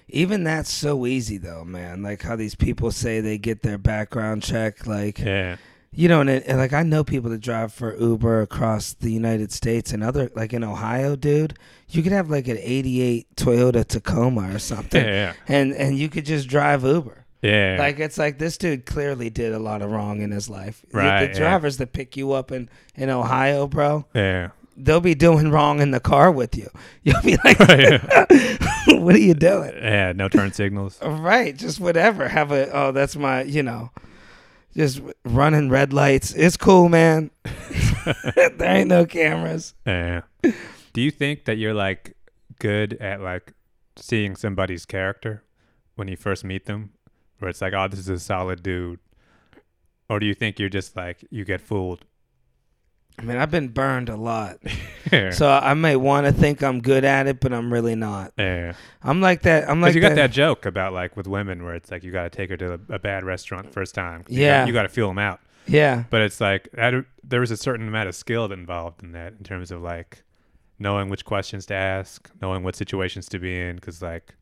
[0.08, 2.04] Even that's so easy though, man.
[2.04, 5.58] Like how these people say they get their background check like Yeah.
[5.92, 9.12] you know, and, it, and like I know people that drive for Uber across the
[9.12, 11.58] United States and other like in Ohio, dude.
[11.90, 15.34] You could have like an '88 Toyota Tacoma or something, Yeah.
[15.48, 17.26] and and you could just drive Uber.
[17.42, 17.78] Yeah.
[17.80, 20.84] Like it's like this dude clearly did a lot of wrong in his life.
[20.92, 21.40] The- Right, The, yeah.
[21.40, 24.50] drivers that pick you up in in Ohio, bro, yeah.
[24.78, 26.70] They'll be doing wrong in the car with you.
[27.04, 27.60] You'll be like.
[28.88, 31.00] "What are you doing?" Yeah, no turn signals.
[31.02, 32.28] Right, just whatever.
[32.28, 33.92] Have a oh, that's my you know,
[34.76, 36.34] just running red lights.
[36.34, 37.32] It's cool, man.
[38.04, 39.74] there ain't no cameras.
[39.86, 40.22] Yeah.
[40.94, 42.16] Do you think that you're like
[42.60, 43.54] good at like
[43.96, 45.44] seeing somebody's character
[45.96, 46.92] when you first meet them?
[47.40, 49.00] Where it's like, oh, this is a solid dude.
[50.08, 52.06] Or do you think you're just like you get fooled?
[53.18, 54.60] I mean, I've been burned a lot,
[55.12, 55.32] yeah.
[55.32, 58.34] so I may want to think I'm good at it, but I'm really not.
[58.38, 58.74] yeah.
[59.02, 59.70] I'm like that.
[59.70, 62.12] I'm like you got the- that joke about like with women where it's like you
[62.12, 64.26] got to take her to a, a bad restaurant first time.
[64.28, 64.62] You Yeah.
[64.62, 65.40] Got, you got to feel them out.
[65.68, 69.34] Yeah, But it's like that, there was a certain amount of skill involved in that
[69.40, 70.22] in terms of like
[70.78, 74.36] knowing which questions to ask, knowing what situations to be in, because like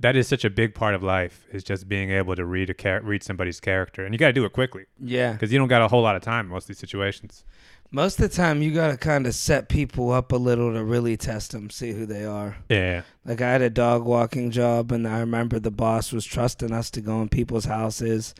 [0.00, 2.74] that is such a big part of life is just being able to read a
[2.74, 5.32] char- read somebody's character, and you got to do it quickly yeah.
[5.32, 7.44] because you don't got a whole lot of time in most of these situations.
[7.92, 11.16] Most of the time, you gotta kind of set people up a little to really
[11.16, 12.56] test them, see who they are.
[12.68, 16.72] Yeah, Like I had a dog walking job, and I remember the boss was trusting
[16.72, 18.32] us to go in people's houses.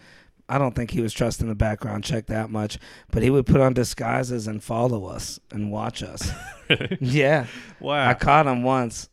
[0.49, 2.79] I don't think he was trusting the background check that much,
[3.11, 6.31] but he would put on disguises and follow us and watch us.
[7.01, 7.47] yeah,
[7.81, 8.09] wow.
[8.09, 9.09] I caught him once.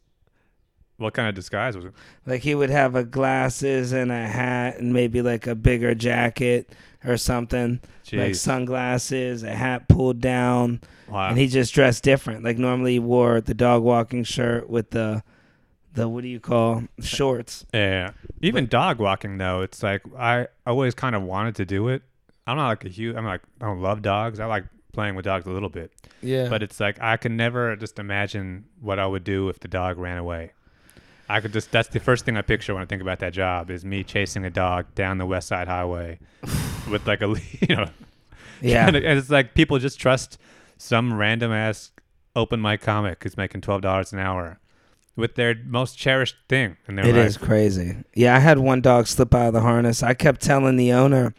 [0.98, 1.94] What kind of disguise was it?
[2.26, 6.74] Like he would have a glasses and a hat and maybe like a bigger jacket
[7.06, 7.80] or something,
[8.12, 11.30] like sunglasses, a hat pulled down, wow.
[11.30, 12.44] and he just dressed different.
[12.44, 15.24] Like normally he wore the dog walking shirt with the
[15.94, 17.66] the what do you call shorts.
[17.74, 18.12] Yeah.
[18.42, 22.04] Even dog walking though, it's like I always kind of wanted to do it.
[22.46, 23.16] I'm not like a huge.
[23.16, 24.40] I'm like I don't love dogs.
[24.40, 25.92] I like playing with dogs a little bit,
[26.24, 29.68] Yeah, but it's like I can never just imagine what I would do if the
[29.68, 30.54] dog ran away.
[31.30, 31.72] I could just.
[31.72, 34.46] That's the first thing I picture when I think about that job is me chasing
[34.46, 36.20] a dog down the West Side Highway
[36.90, 37.28] with like a
[37.68, 37.90] you know.
[38.62, 38.88] yeah.
[38.88, 40.40] and it's like people just trust
[40.78, 41.92] some random ass
[42.36, 44.60] open mic comic who's making twelve dollars an hour
[45.16, 47.26] with their most cherished thing in their It life.
[47.26, 47.98] is crazy.
[48.14, 50.04] Yeah, I had one dog slip out of the harness.
[50.04, 51.34] I kept telling the owner,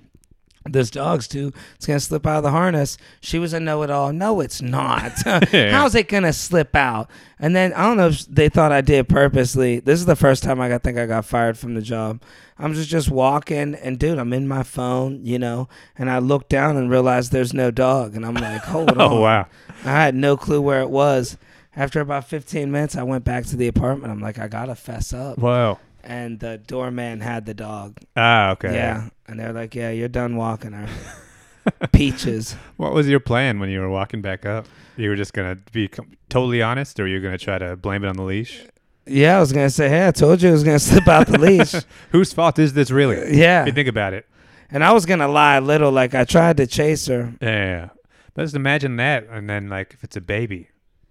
[0.73, 1.53] "This dog's too.
[1.77, 4.13] It's gonna slip out of the harness." She was a know-it-all.
[4.13, 5.13] No, it's not.
[5.53, 5.71] Yeah.
[5.79, 7.11] How's it gonna slip out?
[7.39, 9.81] And then I don't know if they thought I did purposely.
[9.81, 12.23] This is the first time I got think I got fired from the job.
[12.59, 16.49] I'm just just walking, and dude, I'm in my phone, you know, and I look
[16.49, 19.01] down and realize there's no dog, and I'm like, hold on.
[19.01, 19.47] Oh wow.
[19.85, 21.37] I had no clue where it was.
[21.77, 24.11] After about 15 minutes, I went back to the apartment.
[24.13, 25.39] I'm like, I gotta fess up.
[25.39, 27.99] Wow And the doorman had the dog.
[28.17, 28.75] Ah, okay.
[28.75, 29.11] Yeah.
[29.29, 30.89] And they're like, Yeah, you're done walking her.
[31.93, 32.55] Peaches.
[32.77, 34.67] What was your plan when you were walking back up?
[34.97, 38.05] You were just gonna be com- totally honest, or you were gonna try to blame
[38.05, 38.63] it on the leash?
[39.07, 41.39] Yeah, I was gonna say, Hey, I told you I was gonna slip out the
[41.39, 41.75] leash.
[42.11, 43.17] Whose fault is this really?
[43.17, 43.67] If yeah.
[43.67, 44.27] you think about it.
[44.71, 47.35] And I was gonna lie a little, like I tried to chase her.
[47.41, 47.91] Yeah.
[48.35, 50.69] But just imagine that, and then like if it's a baby,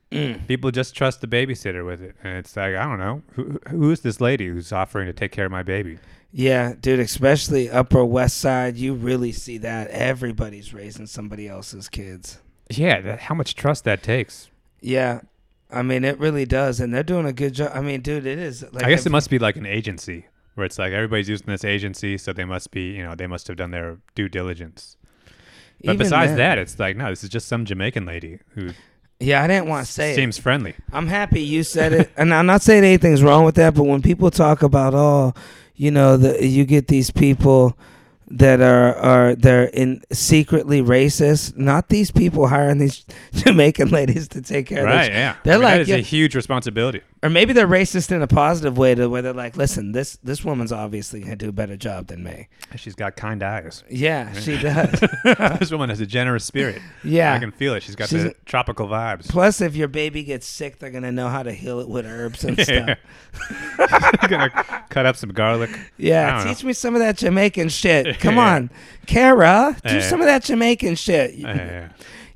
[0.10, 0.48] Mm.
[0.48, 3.92] people just trust the babysitter with it, and it's like I don't know who who
[3.92, 6.00] is this lady who's offering to take care of my baby?
[6.38, 9.90] Yeah, dude, especially Upper West Side, you really see that.
[9.90, 12.38] Everybody's raising somebody else's kids.
[12.70, 14.48] Yeah, that, how much trust that takes.
[14.80, 15.22] Yeah.
[15.72, 17.72] I mean, it really does, and they're doing a good job.
[17.74, 18.64] I mean, dude, it is.
[18.72, 21.66] Like, I guess it must be like an agency where it's like everybody's using this
[21.66, 24.96] agency, so they must be you know they must have done their due diligence.
[25.84, 28.70] But even besides then- that, it's like no, this is just some Jamaican lady who
[29.20, 30.16] Yeah, I didn't want to say it.
[30.16, 30.76] Seems friendly.
[30.94, 33.74] I'm happy you said it, and I'm not saying anything's wrong with that.
[33.74, 35.34] But when people talk about, oh,
[35.78, 37.78] you know, the you get these people
[38.30, 41.56] that are are they're in secretly racist.
[41.58, 45.08] Not these people hiring these Jamaican ladies to take care of Right.
[45.08, 45.16] this.
[45.16, 45.36] Yeah.
[45.44, 45.96] They're I mean, like, that is yeah.
[45.96, 47.02] a huge responsibility.
[47.24, 50.44] Or maybe they're racist in a positive way, to where they're like, listen, this this
[50.46, 52.48] woman's obviously gonna do a better job than me.
[52.76, 53.84] She's got kind eyes.
[53.90, 55.04] Yeah, she does.
[55.60, 56.82] this woman has a generous spirit.
[57.04, 57.34] Yeah.
[57.34, 57.82] I can feel it.
[57.84, 59.30] She's got She's the tropical vibes.
[59.30, 62.44] Plus, if your baby gets sick, they're gonna know how to heal it with herbs
[62.44, 62.96] and Yeah.
[63.76, 64.30] stuff.
[64.30, 64.50] gonna
[64.90, 65.70] cut up some garlic.
[65.98, 68.17] Yeah, teach me some of that Jamaican shit.
[68.22, 68.70] Come on,
[69.06, 70.02] Kara, do Yeah.
[70.02, 71.36] some of that Jamaican shit.
[71.36, 71.90] Yeah.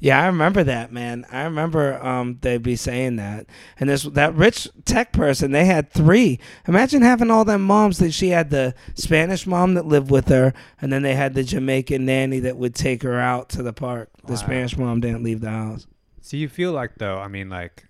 [0.03, 1.27] Yeah, I remember that, man.
[1.31, 3.45] I remember um, they'd be saying that.
[3.79, 6.39] And this that rich tech person, they had three.
[6.67, 10.55] Imagine having all them moms that she had the Spanish mom that lived with her,
[10.81, 14.09] and then they had the Jamaican nanny that would take her out to the park.
[14.25, 14.37] The Wow.
[14.39, 15.85] Spanish mom didn't leave the house.
[16.21, 17.85] So you feel like though, I mean, like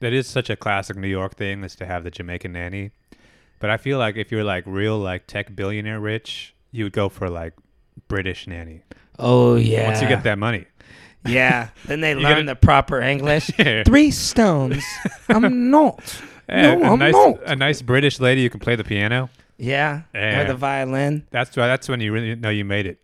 [0.00, 2.90] that is such a classic New York thing is to have the Jamaican nanny.
[3.60, 7.08] But I feel like if you're like real like tech billionaire rich, you would go
[7.08, 7.54] for like
[8.08, 8.82] British nanny.
[9.18, 9.86] Oh yeah.
[9.88, 10.66] Once you get that money.
[11.24, 11.68] Yeah.
[11.86, 13.50] Then they learn gotta- the proper English.
[13.58, 13.84] Yeah.
[13.84, 14.82] Three stones.
[15.28, 16.20] I'm not.
[16.48, 17.38] Yeah, no, a I'm nice not.
[17.46, 19.30] a nice British lady who can play the piano.
[19.58, 20.02] Yeah.
[20.14, 21.24] Or the violin.
[21.30, 22.98] That's why that's when you really know you made it.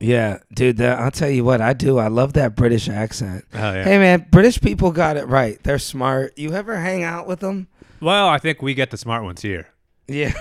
[0.00, 0.78] Yeah, dude.
[0.78, 1.98] That, I'll tell you what I do.
[1.98, 3.44] I love that British accent.
[3.54, 3.84] Oh yeah.
[3.84, 5.62] Hey man, British people got it right.
[5.62, 6.36] They're smart.
[6.38, 7.68] You ever hang out with them?
[8.00, 9.68] Well, I think we get the smart ones here.
[10.08, 10.32] Yeah.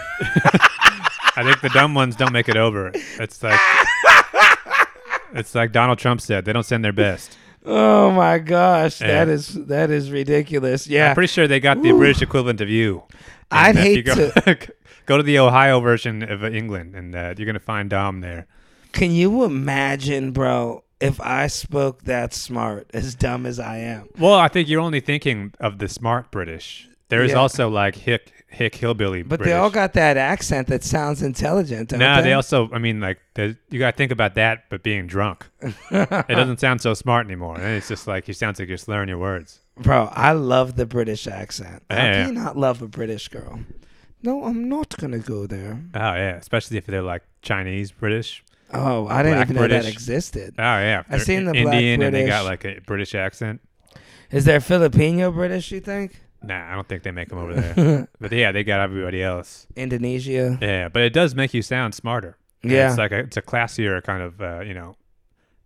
[1.39, 2.91] I think the dumb ones don't make it over.
[2.93, 3.59] It's like
[5.33, 7.37] it's like Donald Trump said, they don't send their best.
[7.65, 9.07] Oh my gosh, Yeah.
[9.07, 10.87] that is that is ridiculous.
[10.87, 11.09] Yeah.
[11.09, 13.03] I'm pretty sure they got the British equivalent of you.
[13.51, 14.31] I'd uh, hate you go,
[15.05, 18.47] go to the Ohio version of England, and uh, you're gonna find Dom there.
[18.91, 24.07] Can you imagine, bro, if I spoke that smart, as dumb as I am?
[24.17, 26.87] Well, I think you're only thinking of the smart British.
[27.09, 27.37] There is Yeah.
[27.37, 29.21] also like hick hick hillbilly.
[29.23, 29.45] But British.
[29.51, 31.91] they all got that accent that sounds intelligent.
[31.91, 32.21] No, they?
[32.29, 32.69] they also.
[32.71, 35.75] I mean, like you got to think about that, but being drunk, it
[36.27, 37.55] doesn't sound so smart anymore.
[37.55, 39.61] And it's just like you sounds like you're slurring your words.
[39.77, 41.83] Bro, I love the British accent.
[41.89, 42.13] How Yeah.
[42.25, 43.59] can you not love a British girl?
[44.21, 45.79] No, I'm not gonna go there.
[45.93, 48.43] Oh yeah, especially if they're like Chinese British.
[48.73, 50.55] Oh, I didn't even know that existed.
[50.59, 53.15] Oh yeah, I've They're seen the I- black Indian and they got like a British
[53.15, 53.61] accent.
[54.29, 55.71] Is there Filipino British?
[55.71, 56.19] You think?
[56.41, 58.07] Nah, I don't think they make them over there.
[58.19, 59.67] but yeah, they got everybody else.
[59.75, 60.57] Indonesia.
[60.61, 62.37] Yeah, but it does make you sound smarter.
[62.63, 62.89] And Yeah.
[62.89, 64.95] it's like a, it's a classier kind of uh, you know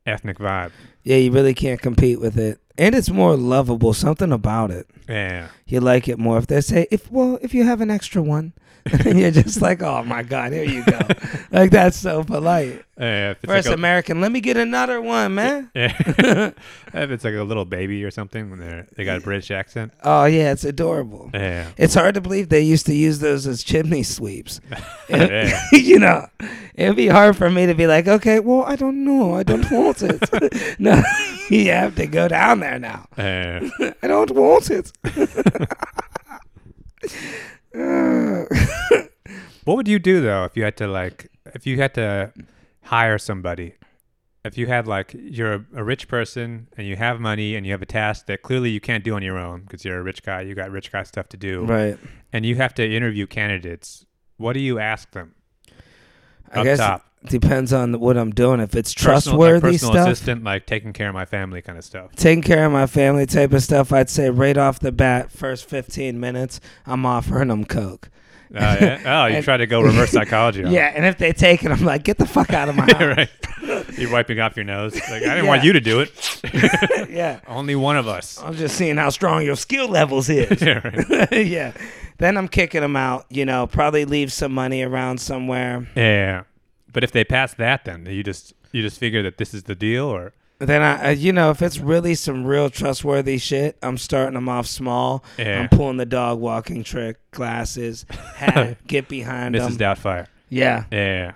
[0.06, 0.72] ethnic vibe.
[1.04, 3.94] Yeah, you really can't compete with it, and it's more lovable.
[3.94, 6.38] Something about it, Yeah, you like it more.
[6.38, 8.54] If they say, "If well, if you have an extra one,"
[8.92, 11.00] and you're just like, "Oh my god, here you go!"
[11.52, 12.84] like that's so polite.
[12.98, 13.32] yeah.
[13.32, 15.72] If it's First like a, American, let me get another one, man.
[15.74, 15.94] yeah.
[16.94, 19.94] if it's like a little baby or something when they they got a British accent.
[20.04, 21.30] Oh yeah, it's adorable.
[21.34, 21.70] Yeah.
[21.78, 24.60] It's hard to believe they used to use those as chimney sweeps.
[25.10, 25.60] Yeah.
[25.72, 26.28] you know,
[26.76, 29.70] it'd be hard for me to be like, okay, well, I don't know, I don't
[29.72, 30.80] want it.
[30.80, 31.02] no,
[31.50, 33.08] you have to go down there now.
[33.18, 33.70] Yeah.
[34.02, 34.92] I don't want it.
[39.66, 42.34] What would you do though if you had to like if you had to
[42.84, 43.76] hire somebody?
[44.44, 47.72] If you had like you're a, a rich person and you have money and you
[47.72, 50.22] have a task that clearly you can't do on your own because you're a rich
[50.22, 51.98] guy, you got rich guy stuff to do, right.
[52.34, 54.06] and you have to interview candidates.
[54.36, 55.34] What do you ask them?
[56.52, 57.06] I Up guess top.
[57.26, 58.60] Depends on what I'm doing.
[58.60, 61.78] If it's Personal- like trustworthy personal stuff, assistant, like taking care of my family kind
[61.78, 62.16] of stuff.
[62.16, 65.68] taking care of my family type of stuff, I'd say right off the bat, first
[65.70, 68.10] 15 minutes, I'm offering them coke.
[68.56, 69.02] Oh, yeah?
[69.24, 70.64] oh you And- try to go reverse psychology.
[70.64, 72.84] on Yeah, and if they take it, I'm like, get the fuck out of my
[72.92, 73.18] house.
[73.18, 73.30] right.
[73.98, 74.94] You're wiping off your nose.
[74.96, 75.50] Like I didn't Yeah.
[75.50, 77.10] want you to do it.
[77.10, 77.40] yeah.
[77.48, 78.40] Only one of us.
[78.42, 80.62] I'm just seeing how strong your skill levels is.
[80.62, 81.46] yeah, right.
[81.48, 81.72] yeah.
[82.20, 85.88] Then I'm kicking them out, you know, probably leave some money around somewhere.
[85.96, 86.44] Yeah,
[86.94, 89.76] but if they pass that, then you just you just figure that this is the
[89.76, 93.98] deal, or Then I, uh, you know, if it's really some real trustworthy shit, I'm
[93.98, 95.24] starting them off small.
[95.38, 95.60] Yeah.
[95.62, 99.78] I'm pulling the dog walking trick, glasses, hat, get behind Mrs.
[99.78, 99.78] them.
[99.78, 100.28] Doubtfire.
[100.50, 100.86] Yeah.
[100.92, 101.34] Yeah,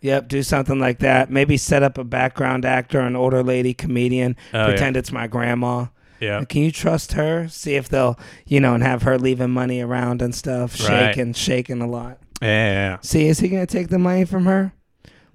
[0.00, 0.28] Yep.
[0.28, 1.28] Do something like that.
[1.30, 5.86] Maybe set up a background actor, an older lady comedian, Oh, pretend it's my grandma.
[6.20, 7.48] yeah, Can you trust her?
[7.48, 11.14] See if they'll, you know, and have her leaving money around and stuff, Right.
[11.14, 12.18] shaking, shaking a lot.
[12.40, 12.96] yeah, yeah.
[13.02, 14.72] See, is he gonna take the money from her?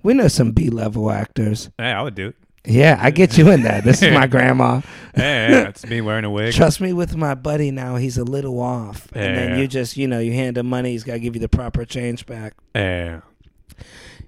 [0.03, 1.69] We know some B level actors.
[1.77, 2.35] Hey, I would do it.
[2.65, 3.83] Yeah, I get you in that.
[3.83, 4.79] This is my grandma.
[5.17, 6.53] Yeah, yeah, it's me wearing a wig.
[6.53, 9.07] Trust me with my buddy now, he's a little off.
[9.13, 9.57] And then Yeah.
[9.57, 12.25] you just, you know, you hand him money, he's gotta give you the proper change
[12.25, 12.53] back.
[12.73, 13.19] Yeah,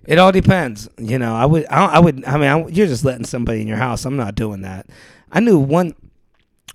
[0.05, 0.89] It all depends.
[0.97, 3.67] You know, I would, I, I would, I mean, I, you're just letting somebody in
[3.67, 4.03] your house.
[4.05, 4.87] I'm not doing that.
[5.31, 5.95] I knew one,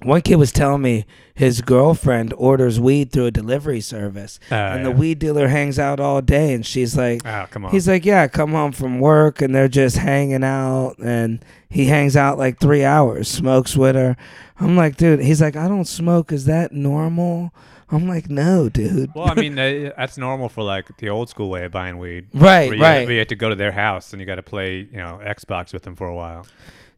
[0.02, 4.84] One kid was telling me his girlfriend orders weed through a delivery service, Uh, and
[4.86, 7.70] the weed dealer hangs out all day, and she's like, Oh, come on.
[7.70, 11.86] He's like, yeah, I come home from work and they're just hanging out, and he
[11.86, 14.16] hangs out like three hours, smokes with her.
[14.58, 15.20] I'm like, dude.
[15.20, 16.32] He's like, I don't smoke.
[16.32, 17.52] Is that normal?
[17.92, 19.10] I'm like, no, dude.
[19.14, 22.26] well, I mean, that's normal for like the old school way of buying weed.
[22.34, 23.04] right, where you, right.
[23.06, 25.20] Where you have to go to their house and you got to play, you know,
[25.24, 26.46] Xbox with them for a while.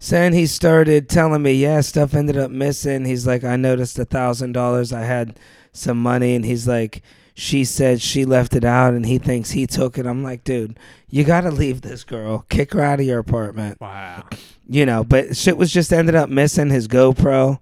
[0.03, 3.05] So then he started telling me, yeah, stuff ended up missing.
[3.05, 4.93] He's like, I noticed a thousand dollars.
[4.93, 5.39] I had
[5.73, 9.65] some money, and he's like, she said she left it out, and he thinks he
[9.65, 10.05] took it.
[10.05, 10.77] I'm like, dude,
[11.09, 13.81] you got to leave this girl, kick her out of your apartment.
[13.81, 14.25] Wow.
[14.69, 17.61] you know, but shit was just ended up missing his GoPro.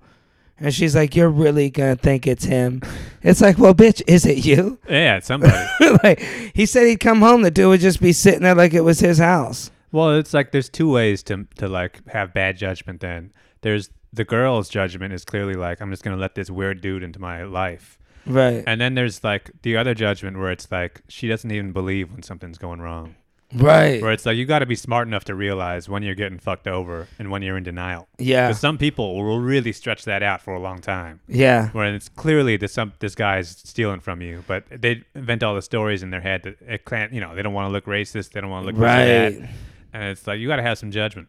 [0.58, 2.80] And she's like, You're really gonna think it's him.
[3.22, 4.78] It's like, Well, bitch, is it you?
[4.88, 5.54] Yeah, it's somebody.
[6.02, 6.20] like
[6.54, 9.00] he said he'd come home, the dude would just be sitting there like it was
[9.00, 9.70] his house.
[9.92, 13.00] Well, it's like there's two ways to to like have bad judgment.
[13.00, 17.02] Then there's the girl's judgment is clearly like I'm just gonna let this weird dude
[17.02, 18.64] into my life, Right.
[18.66, 22.22] and then there's like the other judgment where it's like she doesn't even believe when
[22.22, 23.14] something's going wrong.
[23.52, 24.00] Right.
[24.00, 26.68] Where it's like you got to be smart enough to realize when you're getting fucked
[26.68, 28.06] over and when you're in denial.
[28.16, 28.46] Yeah.
[28.46, 31.18] Because some people will really stretch that out for a long time.
[31.26, 31.70] Yeah.
[31.70, 35.62] Where it's clearly that some this guy's stealing from you, but they invent all the
[35.62, 37.12] stories in their head that it can't.
[37.12, 38.30] You know, they don't want to look racist.
[38.30, 39.40] They don't want to look this.
[39.40, 39.50] Right.
[39.92, 41.28] And it's like you got to have some judgment.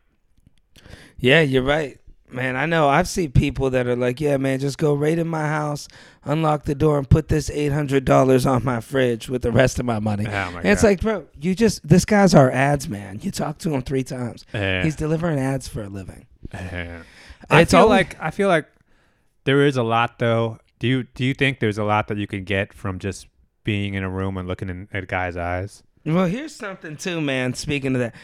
[1.18, 1.98] Yeah, you're right.
[2.30, 2.88] Man, I know.
[2.88, 5.90] I've seen people that are like, yeah, man, just go right in my house,
[6.24, 10.00] unlock the door, and put this $800 on my fridge with the rest of my
[10.00, 10.26] money.
[10.26, 13.20] Oh my and it's like, bro, you just, this guy's our ads man.
[13.22, 14.46] You talk to him three times.
[14.54, 14.82] Yeah.
[14.82, 16.26] He's delivering ads for a living.
[16.54, 17.04] Yeah.
[17.50, 18.68] I It's feel all- like I feel like
[19.44, 20.60] there is a lot though.
[20.80, 23.28] Do you do you think there's a lot that you can get from just
[23.66, 25.84] being in a room and looking in, at a guy's eyes?
[26.06, 27.54] Well, here's something too, man.
[27.56, 28.16] Speaking of that,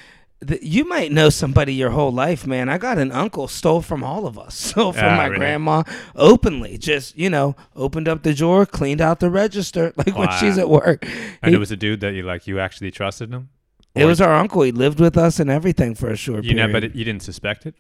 [0.62, 2.70] you might know somebody your whole life, man.
[2.70, 5.40] I got an uncle stole from all of us, stole from Ah, my really?
[5.40, 5.84] grandma
[6.16, 6.78] openly.
[6.78, 10.70] Just you know, opened up the drawer, cleaned out the register, like when she's at
[10.70, 11.06] work.
[11.42, 13.50] And He- it was a dude that you like you actually trusted him.
[13.96, 14.62] It was our uncle.
[14.62, 16.74] He lived with us and everything for a short you know, period.
[16.74, 17.74] but it, you didn't suspect it.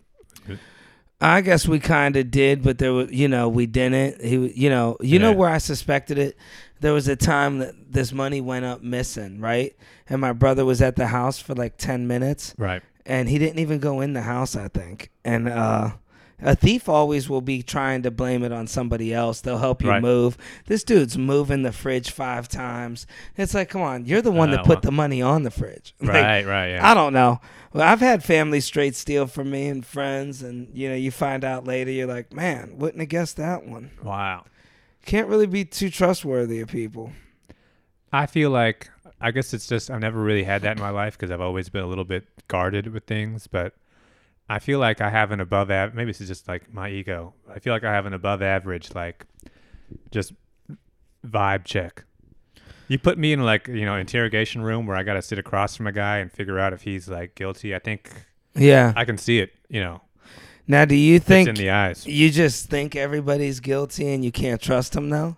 [1.20, 4.22] I guess we kind of did, but there was, you know, we didn't.
[4.22, 6.38] He, you know, you know where I suspected it.
[6.80, 9.76] There was a time that this money went up missing, right?
[10.10, 12.82] And my brother was at the house for like ten minutes, Right.
[13.06, 14.56] and he didn't even go in the house.
[14.56, 15.92] I think, and uh,
[16.42, 19.42] a thief always will be trying to blame it on somebody else.
[19.42, 20.02] They'll help you Right.
[20.02, 20.38] move.
[20.68, 23.06] This dude's moving the fridge five times.
[23.36, 24.82] It's like, come on, you're the one that put well.
[24.82, 25.94] the money on the fridge.
[26.02, 26.46] Like, Right.
[26.46, 26.68] Right.
[26.74, 26.90] Yeah.
[26.90, 27.42] I don't know.
[27.74, 31.44] Well, I've had family straight steal from me and friends, and you know, you find
[31.44, 33.92] out later, you're like, man, wouldn't have guessed that one.
[34.04, 34.46] wow.
[35.06, 37.12] Can't really be too trustworthy of people.
[38.12, 41.18] I feel like I guess it's just I've never really had that in my life
[41.18, 43.74] because I've always been a little bit guarded with things, but
[44.50, 45.96] I feel like I have an above average.
[45.96, 47.34] Maybe this is just like my ego.
[47.54, 49.26] I feel like I have an above average like
[50.12, 50.34] just
[51.26, 52.04] vibe check.
[52.88, 55.76] You put me in like you know interrogation room where I got to sit across
[55.76, 57.76] from a guy and figure out if he's like guilty.
[57.76, 58.12] I think
[58.56, 58.94] Yeah.
[58.96, 59.52] I can see it.
[59.68, 60.02] You know,
[60.68, 62.06] Now, do you think in the eyes.
[62.06, 65.36] you just think everybody's guilty and you can't trust them though?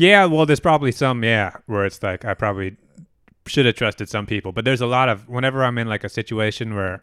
[0.00, 2.76] Yeah, well, there's probably some, yeah, where it's like I probably
[3.46, 6.08] should have trusted some people, but there's a lot of whenever I'm in like a
[6.08, 7.02] situation where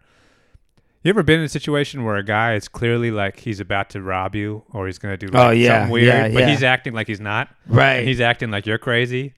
[1.03, 4.01] you ever been in a situation where a guy is clearly like he's about to
[4.01, 6.63] rob you or he's gonna do oh, like Oh, yeah, something weird, yeah, but he's
[6.63, 8.03] acting like he's not, Right.
[8.05, 9.33] he's acting like you're crazy,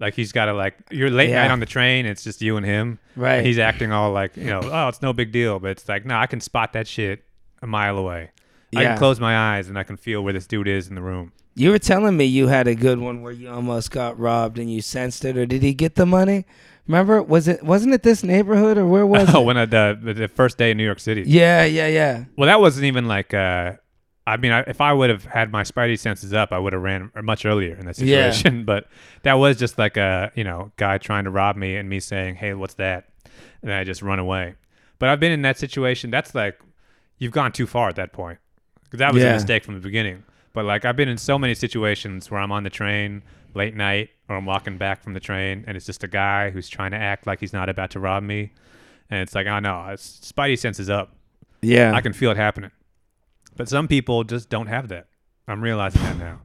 [0.00, 1.42] like he's got to like you're late Yeah.
[1.42, 3.36] night on the train, it's just you and him, right.
[3.36, 6.04] and he's acting all like you know, oh, it's no big deal, but it's like
[6.04, 7.22] no, I can spot that shit
[7.62, 8.30] a mile away.
[8.76, 8.88] I Yeah.
[8.90, 11.30] can close my eyes and I can feel where this dude is in the room.
[11.54, 14.72] You were telling me you had a good one where you almost got robbed and
[14.72, 16.44] you sensed it, or did he get the money?
[16.86, 19.44] Remember, was it wasn't it this neighborhood or where was Oh, it?
[19.44, 21.22] when I, the the first day in New York City.
[21.26, 22.24] Yeah, yeah, yeah.
[22.36, 23.32] Well, that wasn't even like.
[23.32, 23.74] Uh,
[24.26, 26.80] I mean, I, if I would have had my spidey senses up, I would have
[26.80, 28.30] ran much earlier in that Yeah.
[28.30, 28.64] situation.
[28.66, 28.86] But
[29.22, 32.36] that was just like a you know guy trying to rob me and me saying,
[32.36, 33.08] "Hey, what's that?"
[33.62, 34.54] And I just run away.
[34.98, 36.10] But I've been in that situation.
[36.10, 36.58] That's like
[37.18, 38.38] you've gone too far at that point
[38.92, 39.30] that was Yeah.
[39.30, 40.22] a mistake from the beginning.
[40.54, 43.22] But like I've been in so many situations where I'm on the train
[43.54, 46.68] late night or I'm walking back from the train and it's just a guy who's
[46.68, 48.52] trying to act like he's not about to rob me,
[49.10, 51.14] and it's like, oh no, it's, spidey sense is up.
[51.60, 51.92] Yeah.
[51.94, 52.70] I can feel it happening.
[53.56, 55.08] But some people just don't have that.
[55.46, 56.40] I'm realizing that now.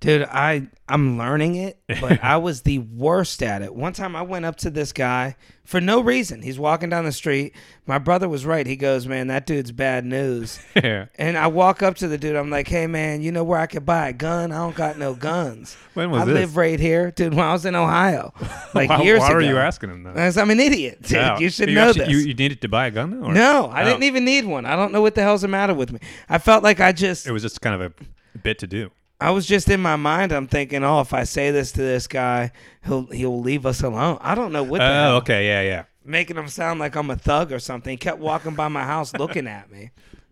[0.00, 3.74] Dude, I I'm learning it, but I was the worst at it.
[3.74, 5.36] One time I went up to this guy
[5.66, 6.40] for no reason.
[6.40, 7.54] He's walking down the street.
[7.86, 8.66] My brother was right.
[8.66, 11.06] He goes, "Man, that dude's bad news." yeah.
[11.18, 12.34] And I walk up to the dude.
[12.34, 14.52] I'm like, "Hey, man, you know where I could buy a gun?
[14.52, 15.76] I don't got no guns.
[15.94, 16.34] When was I this?
[16.34, 17.34] live right here, dude.
[17.34, 18.32] When I was in Ohio,
[18.74, 19.36] like why, years why ago.
[19.36, 20.38] are you asking him that?
[20.38, 21.40] I'm an idiot, dude.
[21.40, 22.12] You should you know actually- this.
[22.14, 23.84] You, you needed to buy a gun, or no, I Oh.
[23.84, 24.64] didn't even need one.
[24.64, 25.98] I don't know what the hell's the matter with me.
[26.28, 28.90] I felt like I just It was just kind of a bit to do.
[29.20, 30.32] I was just in my mind.
[30.32, 32.52] I'm thinking, oh, if I say this to this guy,
[32.84, 34.18] he'll he'll leave us alone.
[34.20, 34.78] I don't know what.
[34.78, 35.12] The oh, hell.
[35.12, 35.84] Oh, okay, yeah, yeah.
[36.04, 37.90] Making him sound like I'm a thug or something.
[37.90, 39.90] He kept walking by my house looking at me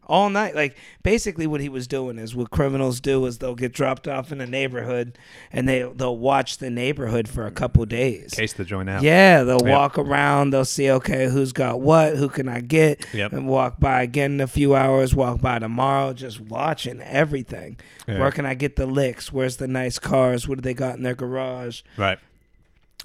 [0.08, 0.54] all night.
[0.54, 4.32] Like basically, what he was doing is what criminals do is they'll get dropped off
[4.32, 5.18] in a neighborhood
[5.52, 8.32] and they they'll watch the neighborhood for a couple days.
[8.32, 9.02] Case the joint out.
[9.02, 9.70] Yeah, they'll Yep.
[9.76, 10.50] walk around.
[10.50, 12.16] They'll see, okay, who's got what?
[12.16, 13.04] Who can I get?
[13.12, 13.32] Yep.
[13.32, 15.14] And walk by again in a few hours.
[15.14, 17.76] Walk by tomorrow, just watching everything.
[18.06, 18.18] Yeah.
[18.20, 19.32] Where can I get the licks?
[19.32, 20.48] Where's the nice cars?
[20.48, 21.82] What do they got in their garage?
[21.96, 22.18] Right.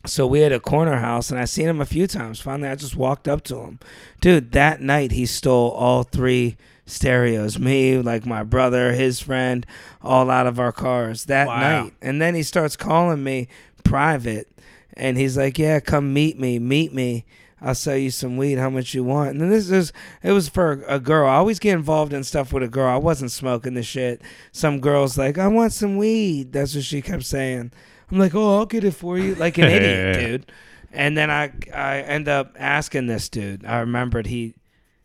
[0.06, 2.40] So we had a corner house, and I seen him a few times.
[2.42, 3.80] Finally, I just walked up to him,
[4.20, 4.52] dude.
[4.52, 6.58] That night, he stole all three
[6.94, 7.58] stereos.
[7.60, 9.66] Me, like my brother, his friend,
[10.02, 11.60] all out of our cars that Wow.
[11.60, 11.94] night.
[12.02, 13.48] And then he starts calling me
[13.84, 14.48] private,
[14.96, 17.26] and he's like, "Yeah, come meet me, meet me."
[17.66, 18.58] I'll sell you some weed.
[18.58, 19.30] How much you want?
[19.32, 21.30] And then this is it was for a girl.
[21.30, 22.90] I always get involved in stuff with a girl.
[22.94, 24.22] I wasn't smoking the shit.
[24.52, 26.52] Some girls like, I want some weed.
[26.52, 27.72] That's what she kept saying.
[28.12, 30.52] I'm like, oh, I'll get it for you, like an idiot, dude.
[30.92, 33.66] And then I I end up asking this dude.
[33.66, 34.56] I remembered he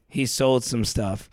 [0.08, 1.30] he sold some stuff,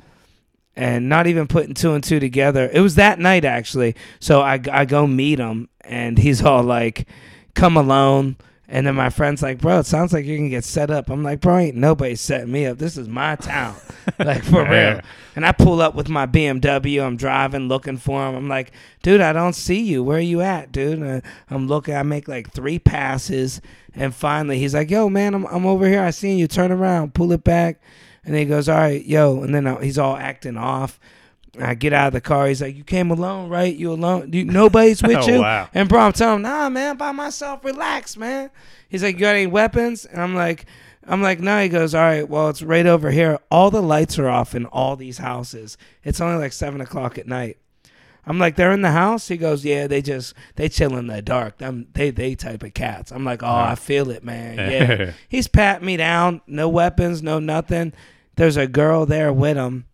[0.76, 2.70] and not even putting two and two together.
[2.72, 3.96] It was that night actually.
[4.20, 7.08] So I I go meet him, and he's all like,
[7.54, 10.90] "Come alone." And then my friend's like, "Bro, it sounds like you're gonna get set
[10.90, 12.78] up." I'm like, "Bro, ain't nobody setting me up.
[12.80, 13.76] This is my town,
[14.20, 15.02] like for real."
[15.36, 17.06] And I pull up with my BMW.
[17.06, 18.36] I'm driving, looking for him.
[18.36, 18.72] I'm like,
[19.04, 20.04] dude, I don't see you.
[20.04, 21.00] Where are you at, dude?
[21.00, 21.94] And I'm looking.
[21.94, 23.62] I make like three passes,
[23.94, 26.02] and finally, he's like, yo, man, I'm I'm over here.
[26.02, 26.48] I seen you.
[26.48, 27.80] Turn around, pull it back.
[28.26, 29.44] And he goes, all right, yo.
[29.44, 31.00] And then uh, he's all acting off.
[31.60, 32.48] I get out of the car.
[32.48, 33.74] He's like, "You came alone, right?
[33.74, 34.34] You alone?
[34.34, 35.70] You, nobody's with Oh, you?" wow.
[35.74, 37.64] And bro, I'm telling him, "Nah, man, by myself.
[37.64, 38.50] Relax, man."
[38.90, 40.66] He's like, "You got any weapons?" And I'm like,
[41.08, 43.40] "I'm like, no." He goes, "All right, well, it's right over here.
[43.50, 45.78] All the lights are off in all these houses.
[46.04, 47.56] It's only like seven o'clock at night."
[48.26, 51.22] I'm like, "They're in the house." He goes, "Yeah, they just they chill in the
[51.22, 51.60] dark.
[51.60, 54.58] Them they they type of cats." I'm like, "Oh, I feel it, man.
[54.72, 56.42] Yeah." He's patting me down.
[56.48, 57.94] No weapons, no nothing.
[58.36, 59.86] There's a girl there with him.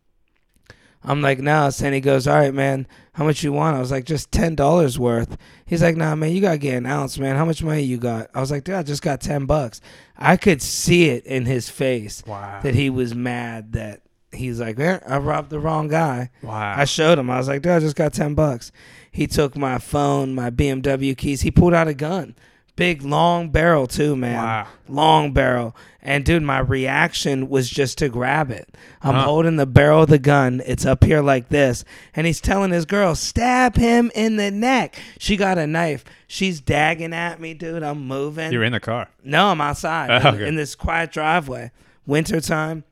[1.03, 1.69] I'm like, no.
[1.83, 2.87] And he goes, all right, man.
[3.13, 3.75] How much you want?
[3.75, 5.35] I was like, just ten dollars worth.
[5.65, 6.31] He's like, nah, man.
[6.31, 7.35] You gotta get an ounce, man.
[7.37, 8.29] How much money you got?
[8.35, 9.81] I was like, dude, I just got ten bucks.
[10.17, 12.59] I could see it in his face Wow.
[12.61, 16.29] that he was mad that he's like, eh, I robbed the wrong guy.
[16.43, 16.75] Wow.
[16.77, 17.29] I showed him.
[17.31, 18.71] I was like, dude, I just got 10 bucks.
[19.11, 21.41] He took my phone, my BMW keys.
[21.41, 22.35] He pulled out a gun.
[22.75, 24.35] Big, long barrel, too, man.
[24.43, 24.67] Wow.
[24.87, 25.75] Long barrel.
[26.01, 28.75] And, dude, my reaction was just to grab it.
[29.03, 29.23] I'm Huh.
[29.23, 30.61] holding the barrel of the gun.
[30.65, 31.83] It's up here like this.
[32.15, 34.95] And he's telling his girl, stab him in the neck.
[35.19, 36.03] She got a knife.
[36.27, 37.83] She's dagging at me, dude.
[37.83, 38.51] I'm moving.
[38.51, 39.09] You're in the car.
[39.23, 40.47] No, I'm outside Oh, okay.
[40.47, 41.71] in this quiet driveway.
[42.07, 42.83] Wintertime.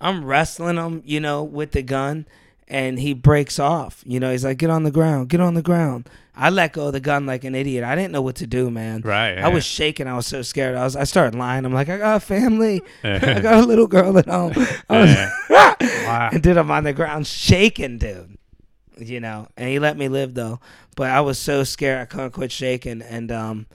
[0.00, 2.26] I'm wrestling him, you know, with the gun,
[2.68, 4.02] and he breaks off.
[4.06, 6.88] You know, he's like, "Get on the ground, get on the ground." I let go
[6.88, 7.84] of the gun like an idiot.
[7.84, 9.02] I didn't know what to do, man.
[9.02, 9.38] Right.
[9.38, 10.08] I was shaking.
[10.08, 10.74] I was so scared.
[10.76, 10.96] I was.
[10.96, 11.64] I started lying.
[11.64, 12.82] I'm like, I got a family.
[13.04, 14.52] I got a little girl at home.
[14.90, 16.30] I was, Wow.
[16.32, 18.36] and dude, I'm on the ground shaking, dude.
[18.98, 20.60] You know, and he let me live though.
[20.96, 23.02] But I was so scared I couldn't quit shaking.
[23.02, 23.66] And um,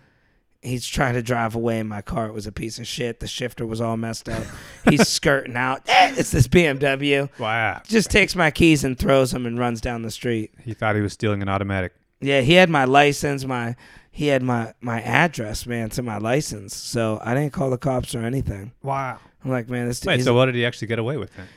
[0.61, 2.27] he's trying to drive away in my car.
[2.27, 3.19] It was a piece of shit.
[3.19, 4.43] The shifter was all messed up.
[4.89, 5.81] He's skirting out.
[5.87, 7.29] Eh, It's this BMW.
[7.39, 7.81] Wow.
[7.87, 10.51] Just takes my keys and throws them and runs down the street.
[10.63, 11.93] He thought he was stealing an automatic.
[12.21, 13.45] Yeah, he had my license.
[13.45, 13.75] My
[14.11, 16.75] he had my my address, man, to my license.
[16.75, 18.73] So I didn't call the cops or anything.
[18.83, 19.19] Wow.
[19.45, 20.03] I'm like, man, this.
[20.03, 21.47] Wait, so what did he actually get away with then?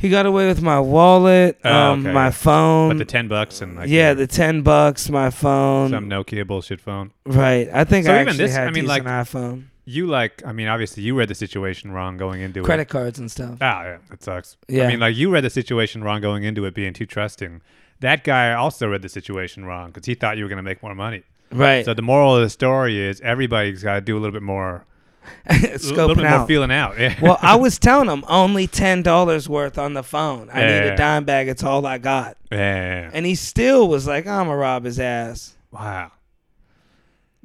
[0.00, 2.12] He got away with my wallet, Oh, um, okay.
[2.12, 2.88] my phone.
[2.90, 5.90] But the ten bucks and like yeah, the, the ten bucks, my phone.
[5.90, 7.12] some Nokia bullshit phone.
[7.26, 7.68] right.
[7.72, 10.42] I think So I even actually this- had I mean, like- an iPhone, You like,
[10.46, 12.64] I mean, obviously you read the situation wrong going into it.
[12.64, 12.88] credit it.
[12.88, 13.58] cards and stuff.
[13.60, 14.56] Ah, yeah, that sucks.
[14.68, 14.84] Yeah.
[14.84, 17.60] I mean, like you read the situation wrong going into it being too trusting.
[18.00, 20.82] That guy also read the situation wrong because he thought you were going to make
[20.82, 21.22] more money.
[21.52, 21.84] Right.
[21.84, 24.84] So the moral of the story is everybody's got to do a little bit more,
[25.46, 26.48] a little Scoping bit more out.
[26.48, 26.98] feeling out.
[26.98, 27.14] Yeah.
[27.20, 30.48] well, I was telling him only ten dollars worth on the phone.
[30.52, 31.48] I need a dime bag.
[31.48, 32.36] It's all I got.
[32.50, 33.10] yeah.
[33.12, 36.12] And he still was like, "I'm gonna rob his ass, Wow.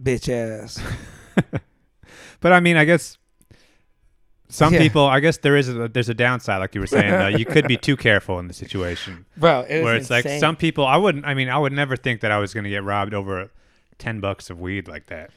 [0.02, 0.80] bitch ass."
[2.42, 3.18] But I mean, I guess
[4.50, 4.80] some Yeah.
[4.80, 7.10] people, I guess there is a, there's a downside, like you were saying.
[7.12, 7.28] though.
[7.28, 9.62] You could be too careful in the situation, bro.
[9.68, 10.86] It was where it's like some people.
[10.86, 11.26] I wouldn't.
[11.26, 13.50] I mean, I would never think that I was gonna get robbed over
[13.98, 15.32] ten bucks of weed like that.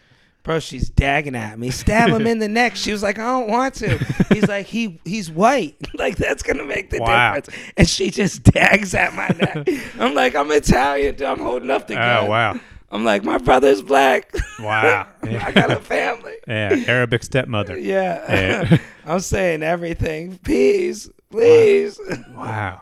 [0.48, 1.68] Bro, she's dagging at me.
[1.70, 2.74] Stab him in the neck.
[2.74, 3.98] She was like, I don't want to.
[4.30, 5.76] He's like, he he's white.
[5.94, 7.34] like that's gonna make the Wow.
[7.34, 7.58] difference.
[7.76, 9.68] And she just dags at my neck.
[10.00, 11.16] I'm like, I'm Italian.
[11.16, 11.26] Dude.
[11.26, 12.24] I'm holding up the oh, gun.
[12.24, 14.34] Oh wow, I'm like, my brother's black.
[14.58, 15.06] wow.
[15.22, 16.36] I got a family.
[16.48, 17.78] yeah, Arabic stepmother.
[17.78, 18.24] Yeah.
[18.32, 18.78] Yeah.
[19.04, 20.38] I'm saying everything.
[20.38, 22.00] Please, please.
[22.34, 22.80] Wow.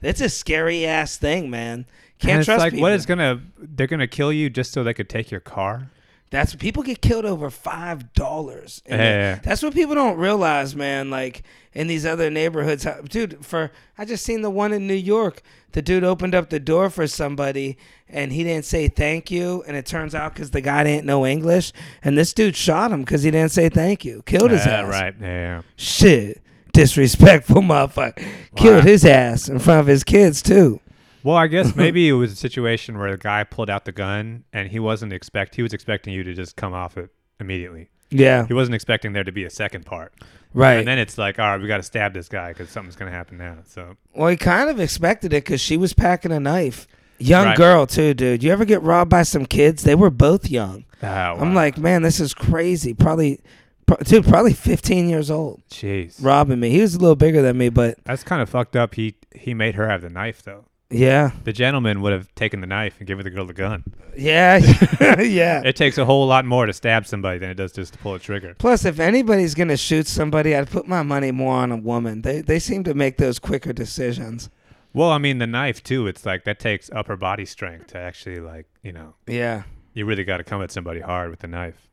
[0.00, 1.84] It's a scary ass thing, man.
[2.18, 2.80] Can't it's trust like, people.
[2.84, 3.42] what is gonna?
[3.58, 5.90] They're gonna kill you just so they could take your car.
[6.34, 8.82] That's people get killed over five dollars.
[8.88, 9.36] Yeah.
[9.42, 11.08] That's what people don't realize, man.
[11.08, 13.46] Like in these other neighborhoods, dude.
[13.46, 15.42] For I just seen the one in New York.
[15.72, 17.76] The dude opened up the door for somebody,
[18.08, 19.62] and he didn't say thank you.
[19.66, 21.72] And it turns out because the guy didn't know English,
[22.02, 24.22] and this dude shot him because he didn't say thank you.
[24.26, 24.88] Killed his Yeah, ass.
[24.90, 25.14] right.
[25.20, 25.62] Yeah.
[25.76, 28.24] Shit, disrespectful motherfucker.
[28.56, 28.90] Killed Wow.
[28.90, 30.80] his ass in front of his kids too.
[31.24, 34.44] Well, I guess maybe it was a situation where the guy pulled out the gun
[34.52, 37.10] and he wasn't expect he was expecting you to just come off it
[37.40, 37.88] immediately.
[38.10, 40.12] Yeah, He wasn't expecting there to be a second part.
[40.52, 40.74] right.
[40.74, 43.10] And then it's like, all right, we got to stab this guy because something's gonna
[43.10, 43.56] happen now.
[43.66, 46.86] So Well, he kind of expected it because she was packing a knife.
[47.18, 47.56] Young Right.
[47.56, 48.42] girl too, dude.
[48.44, 49.82] You ever get robbed by some kids?
[49.82, 50.84] They were both young.
[51.02, 52.92] oh, I'm like, man, this is crazy.
[52.94, 53.40] Probably,
[53.86, 56.70] pro- dude, probably 15 years old, jeez, robbing me.
[56.70, 58.94] He was a little bigger than me, but that's kind of fucked up.
[58.94, 60.66] He he made her have the knife though.
[60.94, 63.84] Yeah, The gentleman would have taken the knife and given the girl the gun.
[64.16, 64.58] yeah,
[65.20, 65.62] yeah.
[65.64, 68.14] It takes a whole lot more to stab somebody than it does just to pull
[68.14, 68.54] a trigger.
[68.58, 72.22] Plus, if anybody's gonna shoot somebody, I'd put my money more on a woman.
[72.22, 74.50] They they seem to make those quicker decisions.
[74.92, 76.06] Well, I mean, the knife too.
[76.06, 79.64] It's like that takes upper body strength to actually like you know Yeah.
[79.92, 81.88] you really got to come at somebody hard with the knife.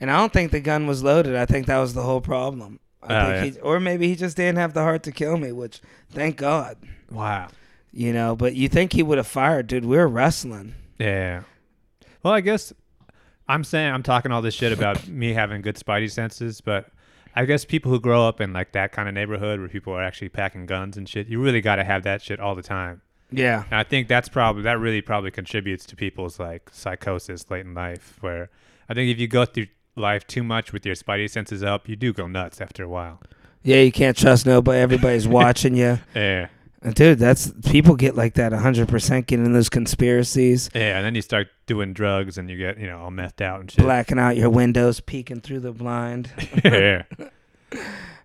[0.00, 1.36] And I don't think the gun was loaded.
[1.36, 2.80] I think that was the whole problem.
[3.04, 5.52] I Oh, think he, or maybe he just didn't have the heart to kill me,
[5.52, 5.80] which
[6.10, 6.76] thank God.
[7.10, 7.48] Wow.
[7.92, 9.84] You know, but you think he would have fired, dude?
[9.84, 10.74] We are wrestling.
[10.98, 11.42] Yeah.
[12.22, 12.72] Well, I guess
[13.48, 16.86] I'm saying I'm talking all this shit about me having good spidey senses, but
[17.34, 20.02] I guess people who grow up in like that kind of neighborhood where people are
[20.02, 23.02] actually packing guns and shit, you really got to have that shit all the time.
[23.34, 27.64] Yeah, And I think that's probably that really probably contributes to people's like psychosis late
[27.64, 28.18] in life.
[28.20, 28.50] Where
[28.90, 31.96] I think if you go through life too much with your spidey senses up, you
[31.96, 33.20] do go nuts after a while.
[33.62, 33.78] yeah.
[33.80, 34.78] You can't trust nobody.
[34.80, 36.48] Everybody's watching you, Yeah.
[36.94, 37.18] Dude.
[37.18, 38.52] That's people get like that.
[38.52, 42.56] hundred percent get in those conspiracies, Yeah, and then you start doing drugs and you
[42.56, 43.84] get you know all methed out and shit.
[43.84, 46.30] blacking out your windows, peeking through the blind.
[46.64, 47.02] yeah.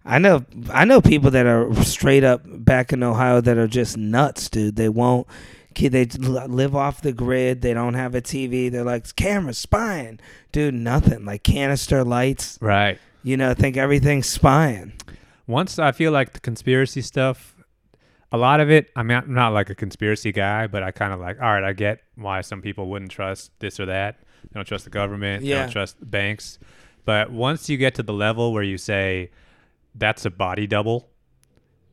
[0.05, 3.97] I know, I know people that are straight up back in Ohio that are just
[3.97, 4.76] nuts, dude.
[4.78, 5.28] They won't.
[5.76, 7.62] They live off the grid.
[7.62, 8.72] They don't have a TV.
[8.72, 10.20] They're like cameras, spying,
[10.51, 10.74] dude.
[10.74, 12.58] Nothing like canister lights.
[12.62, 12.97] Right.
[13.22, 14.93] You know, think everything's spying.
[15.45, 17.53] once I feel like the conspiracy stuff,
[18.32, 21.14] a lot of it, I mean, I'm not like a conspiracy guy, but I kind
[21.14, 24.20] of like, all right, I get why some people wouldn't trust this or that.
[24.44, 25.44] They don't trust the government.
[25.44, 25.62] They Yeah.
[25.62, 26.60] don't trust banks.
[27.06, 29.32] But once you get to the level where you say
[29.96, 31.10] that's a body double,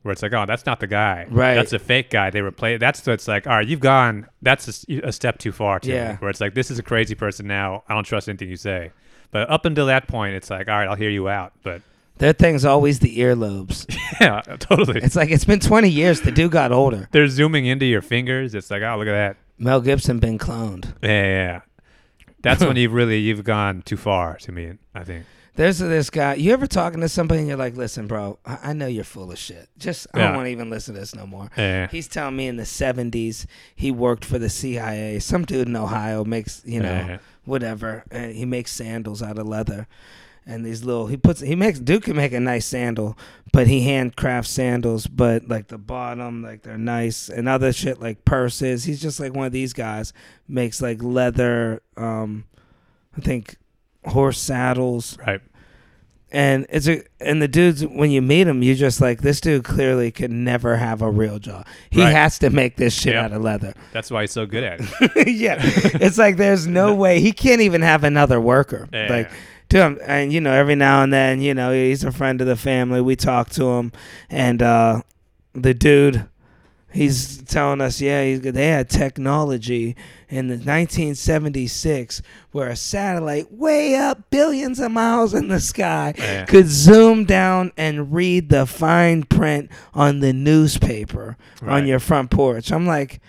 [0.01, 1.25] where it's like, oh, that's not the guy.
[1.29, 1.55] Right.
[1.55, 2.29] That's a fake guy.
[2.29, 2.79] They replace.
[2.79, 4.27] That's what's like, all right, you've gone.
[4.41, 6.11] That's a step too far to Yeah.
[6.11, 6.17] me.
[6.19, 7.83] Where it's like, this is a crazy person now.
[7.89, 8.91] I don't trust anything you say.
[9.31, 11.53] But up until that point, it's like, all right, I'll hear you out.
[11.63, 11.81] But
[12.17, 13.85] Their thing's always the earlobes.
[14.21, 15.01] yeah, totally.
[15.01, 16.21] it's like it's been 20 years.
[16.21, 17.07] The dude got older.
[17.11, 18.55] They're zooming into your fingers.
[18.55, 19.37] It's like, oh, look at that.
[19.57, 20.93] Mel Gibson been cloned.
[21.03, 21.61] Yeah, yeah, yeah.
[22.41, 24.73] That's when you've really you've gone too far to me.
[24.93, 25.25] I think.
[25.57, 26.33] There's this guy.
[26.33, 29.31] You ever talking to somebody and you're like, listen, bro, I, I know you're full
[29.31, 29.69] of shit.
[29.77, 30.35] Just I don't Yeah.
[30.35, 31.49] want to even listen to this no more.
[31.57, 31.87] Yeah.
[31.87, 35.19] He's telling me in the 70s he worked for the CIA.
[35.19, 37.17] Some dude in Ohio makes, you know, Yeah.
[37.45, 38.03] whatever.
[38.11, 39.87] And he makes sandals out of leather.
[40.47, 43.17] And these little, he puts, he makes, Duke can make a nice sandal,
[43.51, 48.25] but he handcrafts sandals, but like the bottom, like they're nice and other shit like
[48.25, 48.83] purses.
[48.83, 50.13] He's just like one of these guys,
[50.47, 52.43] makes like leather, um,
[53.17, 53.55] I think
[54.05, 55.41] horse saddles Right.
[56.31, 59.63] and it's a and the dudes when you meet him you just like this dude
[59.63, 62.11] clearly could never have a real job he Right.
[62.11, 63.23] has to make this shit Yep.
[63.25, 65.27] out of leather That's why he's so good at it.
[65.35, 69.07] yeah it's like there's no way he can't even have another worker Yeah.
[69.09, 69.31] like
[69.75, 73.01] and you know every now and then you know he's a friend of the family.
[73.01, 73.91] We talk to him
[74.29, 75.01] and uh
[75.53, 76.27] the dude
[76.91, 79.95] he's telling us yeah he's, good, they had technology
[80.29, 82.21] in the 1976
[82.51, 86.45] where a satellite way up billions of miles in the sky Yeah.
[86.45, 92.71] could zoom down and read the fine print on the newspaper on your front porch.
[92.71, 93.19] I'm like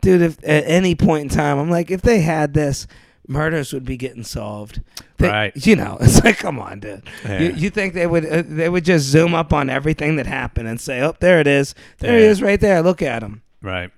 [0.00, 2.88] dude if at any point in time i'm like if they had this
[3.28, 4.80] murders would be getting solved.
[5.18, 5.66] They- Right.
[5.66, 7.02] You know, it's like, come on, dude.
[7.24, 7.40] Yeah.
[7.40, 10.66] You, you think they would uh, they would just zoom up on everything that happened
[10.68, 12.30] and say, oh, there it is, there he Yeah.
[12.30, 12.82] is, right there.
[12.82, 13.42] Look at him.
[13.62, 13.90] Right.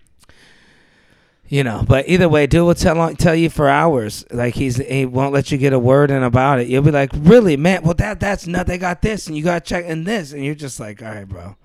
[1.46, 4.24] You know, but either way, dude will tell tell you for hours.
[4.30, 6.68] Like he's he won't let you get a word in about it.
[6.68, 7.82] You'll be like, really, man?
[7.84, 8.66] Well, that that's not.
[8.66, 11.08] They got this, and you got to check in this, and you're just like, all
[11.10, 11.56] right, bro,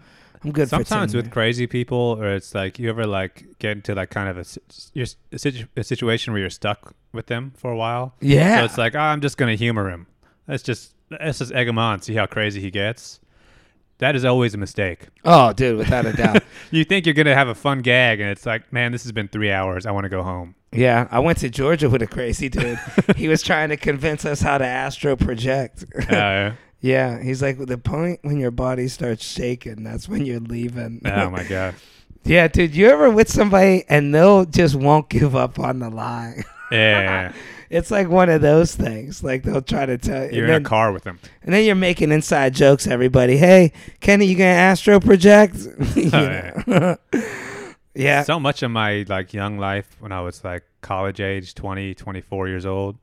[0.44, 0.70] I'm good.
[0.70, 4.38] Sometimes with crazy people, or it's like you ever like get into like kind of
[4.38, 4.46] a,
[4.94, 8.14] you're, a, situ- a situation where you're stuck with them for a while.
[8.22, 10.08] yeah, So it's like, oh, I'm just gonna humor him.
[10.48, 13.20] Let's just let's just egg him on, see how crazy he gets.
[13.98, 15.08] That is always a mistake.
[15.26, 16.42] oh, dude, without a doubt.
[16.72, 19.28] You think you're gonna have a fun gag, and it's like, man, this has been
[19.28, 19.86] three hours.
[19.86, 20.56] I want to go home.
[20.72, 22.80] Yeah, I went to Georgia with a crazy dude.
[23.18, 25.84] he was trying to convince us how to astro project.
[26.10, 26.52] Uh,
[26.82, 31.02] yeah, he's like, the point when your body starts shaking, that's when you're leaving.
[31.06, 31.76] oh my god.
[32.24, 36.44] yeah, dude, you ever with somebody and they'll just won't give up on the lie?
[36.72, 37.32] Yeah,
[37.72, 39.24] it's like one of those things.
[39.24, 41.18] Like they'll try to tell you're and in then, a car with them.
[41.42, 42.86] and then you're making inside jokes.
[42.86, 45.56] Everybody, hey, Kenny, you gonna astro project?
[45.96, 46.98] You Oh, know?
[47.96, 51.96] yeah, So much of my like young life when I was like college age, 20,
[51.96, 52.98] 24 years old,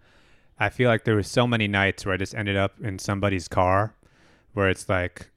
[0.58, 3.46] I feel like there were so many nights where I just ended up in somebody's
[3.48, 3.94] car
[4.54, 5.30] where it's like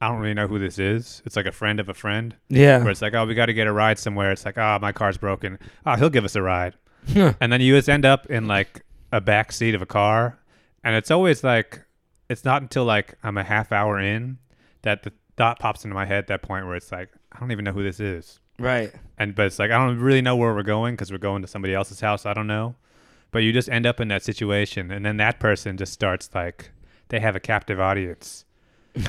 [0.00, 1.22] I don't really know who this is.
[1.24, 2.78] It's like a friend of a friend Yeah.
[2.82, 4.92] where it's like, "Oh, we got to get a ride somewhere." It's like, "Oh, my
[4.92, 6.74] car's broken." "Oh, he'll give us a ride."
[7.14, 8.82] and then you just end up in like
[9.12, 10.38] a back seat of a car
[10.82, 11.82] and it's always like
[12.30, 14.38] it's not until like I'm a half hour in
[14.82, 17.52] that the thought pops into my head at that point where it's like I don't
[17.52, 18.40] even know who this is.
[18.58, 18.90] right.
[19.18, 21.48] and but it's like I don't really know where we're going because we're going to
[21.48, 22.24] somebody else's house.
[22.24, 22.74] I don't know,
[23.34, 26.70] but you just end up in that situation, and then that person just starts like
[27.08, 28.46] they have a captive audience.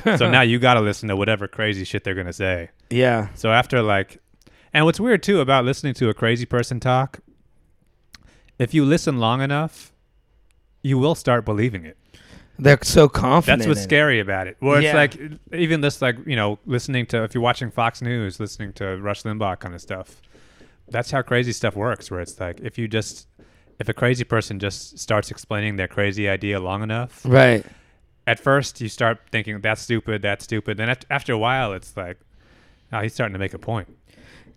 [0.04, 2.70] so now you got to listen to whatever crazy shit they're gonna say.
[2.90, 4.18] Yeah, So after like,
[4.74, 7.20] and what's weird too about listening to a crazy person talk,
[8.60, 9.92] if you listen long enough,
[10.82, 11.98] you will start believing it.
[12.60, 13.60] they're so confident.
[13.60, 13.90] That's what's in it.
[13.90, 14.56] scary about it.
[14.60, 15.02] Where Yeah.
[15.02, 18.74] it's like even this like you know listening to if you're watching Fox News, listening
[18.74, 20.22] to Rush Limbaugh kind of stuff.
[20.88, 22.10] That's how crazy stuff works.
[22.12, 23.28] Where it's like if you just
[23.80, 27.66] if a crazy person just starts explaining their crazy idea long enough, Right.
[28.28, 30.78] at first you start thinking that's stupid, that's stupid.
[30.78, 32.18] Then after, after a while, it's like,
[32.94, 33.96] oh, he's starting to make a point.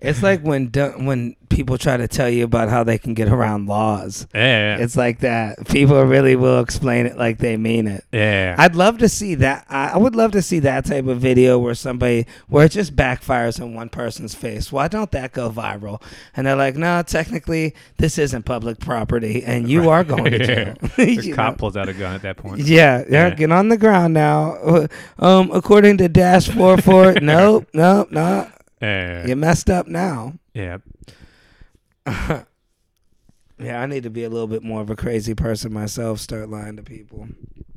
[0.00, 0.66] It's like when
[0.98, 4.26] when people try to tell you about how they can get around laws.
[4.34, 5.66] Yeah, yeah, It's like that.
[5.66, 8.04] People really will explain it like they mean it.
[8.12, 8.54] yeah.
[8.58, 9.66] I'd love to see that.
[9.68, 13.60] I would love to see that type of video where somebody where it just backfires
[13.60, 14.70] in one person's face.
[14.70, 16.00] Why don't that go viral?
[16.36, 20.74] And they're like, no, technically this isn't public property, and you are going to jail.
[20.96, 21.56] the cop know?
[21.58, 22.60] pulls out a gun at that point.
[22.60, 24.86] Yeah, yeah, get on the ground now.
[25.18, 28.48] Um, according to Dash Four Four, nope, nope, no,
[28.80, 30.34] Yeah, you messed up now.
[30.54, 30.78] yeah.
[33.60, 36.20] Yeah, I need to be a little bit more of a crazy person myself.
[36.20, 37.26] Start lying to people.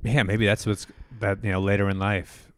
[0.03, 0.85] Yeah, maybe that's what's
[1.19, 2.51] that you know later in life.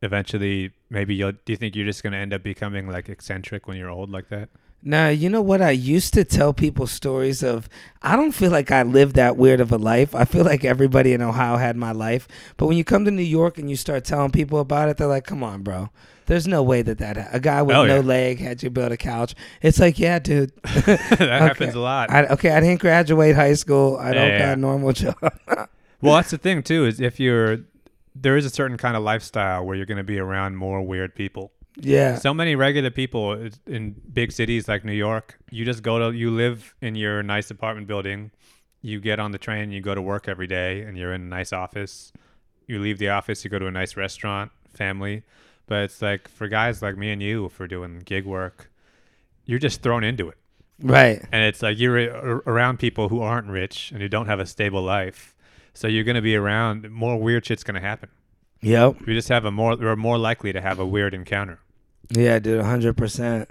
[0.00, 1.32] Eventually, maybe you'll.
[1.32, 4.30] Do you think you're just gonna end up becoming like eccentric when you're old like
[4.30, 4.48] that?
[4.82, 5.60] Now, you know what?
[5.60, 7.68] I used to tell people stories of.
[8.02, 10.14] I don't feel like I lived that weird of a life.
[10.14, 12.26] I feel like everybody in Ohio had my life.
[12.56, 15.06] But when you come to New York and you start telling people about it, they're
[15.06, 15.90] like, "Come on, bro.
[16.26, 18.00] There's no way that that a guy with Oh, no yeah.
[18.00, 20.52] leg had you build a couch." It's like, yeah, dude.
[20.62, 22.10] that happens a lot.
[22.10, 23.98] I, okay, I didn't graduate high school.
[23.98, 24.52] I don't Yeah, got yeah.
[24.52, 25.16] a normal job.
[26.00, 26.86] well, that's the thing too.
[26.86, 27.58] Is if you're
[28.14, 31.14] there is a certain kind of lifestyle where you're going to be around more weird
[31.14, 31.52] people.
[31.76, 32.16] Yeah.
[32.16, 36.30] So many regular people in big cities like New York, you just go to, you
[36.30, 38.30] live in your nice apartment building,
[38.82, 41.26] you get on the train, you go to work every day, and you're in a
[41.26, 42.12] nice office.
[42.66, 45.22] You leave the office, you go to a nice restaurant, family.
[45.66, 48.70] But it's like for guys like me and you, if we're doing gig work,
[49.44, 50.38] you're just thrown into it.
[50.82, 51.22] Right.
[51.30, 54.82] And it's like you're around people who aren't rich and who don't have a stable
[54.82, 55.34] life.
[55.74, 58.08] So you're going to be around, more weird shit's going to happen.
[58.62, 59.06] Yep.
[59.06, 61.58] You just have a more, we're more likely to have a weird encounter.
[62.10, 63.50] Yeah, dude, hundred percent.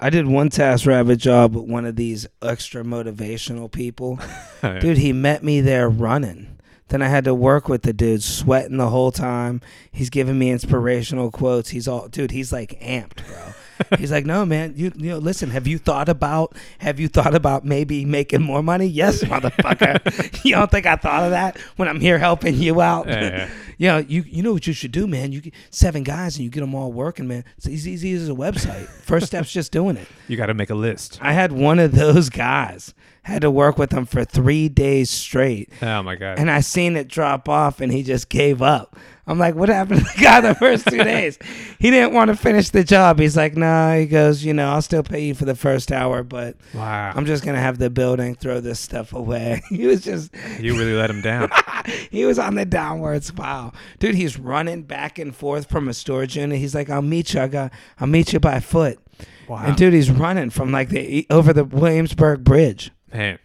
[0.00, 4.20] I did one TaskRabbit job with one of these extra motivational people.
[4.62, 6.56] Dude, he met me there running.
[6.86, 9.60] Then I had to work with the dude, sweating the whole time.
[9.90, 11.70] He's giving me inspirational quotes.
[11.70, 12.30] He's all, dude.
[12.30, 13.52] He's like amped, bro.
[13.98, 14.74] He's like, no, man.
[14.76, 15.50] You, you know, listen.
[15.50, 16.54] Have you thought about?
[16.78, 18.86] Have you thought about maybe making more money?
[18.86, 20.44] Yes, motherfucker.
[20.44, 23.06] you don't think I thought of that when I'm here helping you out?
[23.08, 23.20] Yeah.
[23.20, 23.50] yeah.
[23.78, 25.32] you know, you you know what you should do, man.
[25.32, 27.44] You get seven guys and you get them all working, man.
[27.56, 28.86] It's as easy as a website.
[28.88, 30.08] First step's just doing it.
[30.26, 31.18] You got to make a list.
[31.22, 32.94] I had one of those guys.
[33.22, 36.38] Had to work with him for three days straight, Oh my god.
[36.38, 38.96] and I seen it drop off, and he just gave up.
[39.28, 41.38] I'm like, what happened to the guy the first two days?
[41.78, 43.18] He didn't want to finish the job.
[43.18, 43.94] He's like, nah.
[43.94, 47.12] He goes, you know, I'll still pay you for the first hour, but Wow.
[47.14, 49.62] I'm just gonna have the building throw this stuff away.
[49.68, 51.50] he was just, you really let him down.
[52.10, 54.14] he was on the downward spiral, dude.
[54.14, 56.58] He's running back and forth from a storage unit.
[56.58, 57.40] He's like, I'll meet you.
[57.42, 58.98] I got, I'll meet you by foot.
[59.46, 59.64] Wow.
[59.64, 62.90] And dude, he's running from like the over the Williamsburg Bridge.
[63.12, 63.38] Man.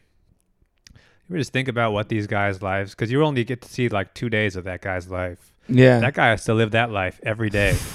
[1.29, 4.13] You just think about what these guys' lives, because you only get to see like
[4.13, 5.52] two days of that guy's life.
[5.67, 7.77] Yeah, That guy has to live that life every day.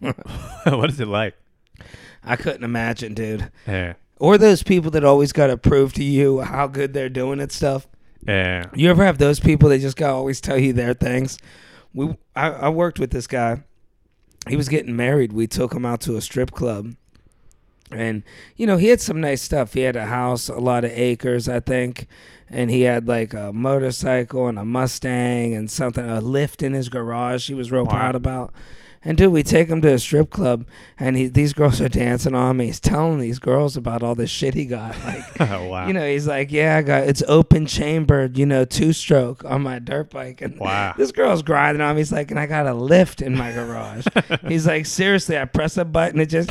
[0.64, 1.34] what is it like?
[2.22, 3.50] I couldn't imagine, dude.
[3.66, 3.94] Yeah.
[4.18, 7.52] Or those people that always got to prove to you how good they're doing at
[7.52, 7.86] stuff.
[8.26, 8.64] Yeah.
[8.74, 11.38] You ever have those people that just got to always tell you their things?
[11.92, 13.62] We, I, I worked with this guy.
[14.48, 15.32] He was getting married.
[15.32, 16.94] We took him out to a strip club,
[17.90, 18.22] and
[18.56, 19.74] you know he had some nice stuff.
[19.74, 22.06] He had a house, a lot of acres, I think,
[22.48, 26.88] and he had like a motorcycle and a Mustang and something, a lift in his
[26.88, 27.48] garage.
[27.48, 27.90] He was real Wow.
[27.92, 28.52] proud about.
[29.06, 30.64] And dude, we take him to a strip club,
[30.98, 32.66] and he, these girls are dancing on me.
[32.68, 35.86] He's telling these girls about all this shit he got, like Oh, wow.
[35.86, 39.60] you know, he's like, yeah, I got it's open chambered, you know, two stroke on
[39.60, 40.94] my dirt bike, and Wow.
[40.96, 42.00] this girl's grinding on me.
[42.00, 44.06] He's like, and I got a lift in my garage.
[44.48, 46.48] he's like, seriously, I press a button, it just,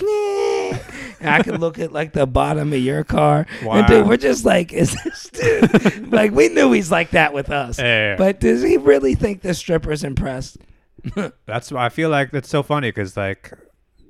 [1.25, 3.45] I can look at like the bottom of your car.
[3.61, 6.11] And dude, we're just like, is this dude?
[6.11, 8.15] like, we knew he's like that with us, Yeah.
[8.15, 10.57] but does he really think the stripper's impressed?
[11.45, 13.51] That's why I feel like that's so funny because like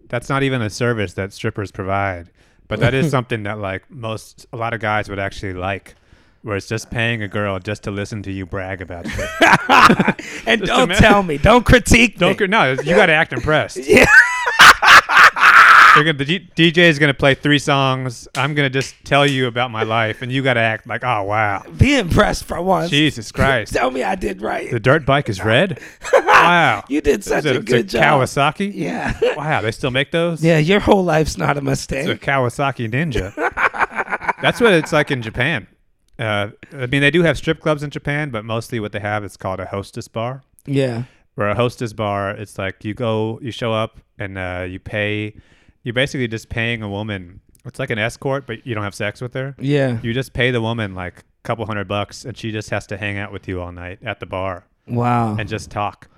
[0.09, 2.30] that's not even a service that strippers provide,
[2.68, 5.95] but that is something that like most a lot of guys would actually like,
[6.43, 9.30] where it's just paying a girl just to listen to you brag about shit.
[10.45, 12.47] and Just don't tell me, don't critique Don't me.
[12.47, 13.78] no, you got to act impressed.
[13.78, 14.05] Yeah.
[15.95, 18.27] They're gonna, the DJ is gonna play three songs.
[18.35, 21.23] I'm gonna just tell you about my life, and you got to act like, oh
[21.23, 22.89] wow, Be impressed for once.
[22.89, 24.71] Jesus Christ, Tell me I did right.
[24.71, 25.79] the dirt bike is red.
[26.43, 28.03] Wow, You did such a it's good job.
[28.21, 28.71] Kawasaki.
[28.73, 29.17] Yeah.
[29.37, 30.43] Wow, they still make those.
[30.43, 32.05] yeah, your whole life's not a mistake.
[32.07, 32.25] It's a.
[32.25, 33.33] Kawasaki Ninja.
[34.41, 35.67] That's what it's like in Japan.
[36.19, 39.23] Uh, I mean, they do have strip clubs in Japan, but mostly what they have
[39.23, 40.43] is called a hostess bar.
[40.65, 41.03] Yeah.
[41.35, 45.35] Where a hostess bar, it's like you go, you show up, and uh, you pay.
[45.84, 47.39] You're basically just paying a woman.
[47.65, 49.55] It's like an escort, but you don't have sex with her.
[49.59, 49.99] Yeah.
[50.01, 52.97] You just pay the woman like a couple hundred bucks, and she just has to
[52.97, 55.36] hang out with you all night at the bar Wow.
[55.38, 56.09] and just talk.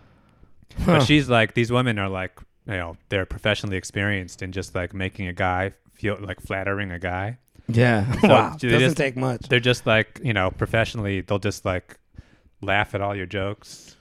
[0.80, 0.98] Huh.
[0.98, 4.94] But she's like, these women are like, you know, they're professionally experienced in just like
[4.94, 7.38] making a guy feel like flattering a guy.
[7.68, 8.12] yeah.
[8.22, 8.58] So wow.
[8.60, 9.42] they Doesn't just- take much.
[9.48, 11.98] They're just like, you know, professionally, they'll just like
[12.62, 13.95] laugh at all your jokes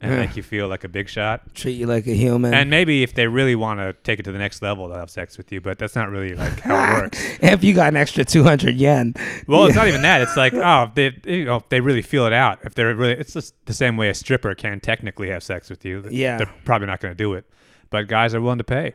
[0.00, 0.18] and Yeah.
[0.18, 1.54] make you feel like a big shot.
[1.54, 2.52] Treat you like a human.
[2.52, 5.08] And maybe if they really want to take it to the next level, they'll have
[5.10, 7.18] sex with you, but that's not really like how it works.
[7.40, 9.14] if you got an extra 200 yen.
[9.46, 10.20] Well, it's not even that.
[10.22, 12.58] It's like, oh, they you know, they really feel it out.
[12.64, 15.84] If they're really, it's just the same way a stripper can technically have sex with
[15.84, 16.04] you.
[16.10, 16.36] Yeah.
[16.38, 17.44] they're probably not going to do it,
[17.90, 18.94] but guys are willing to pay.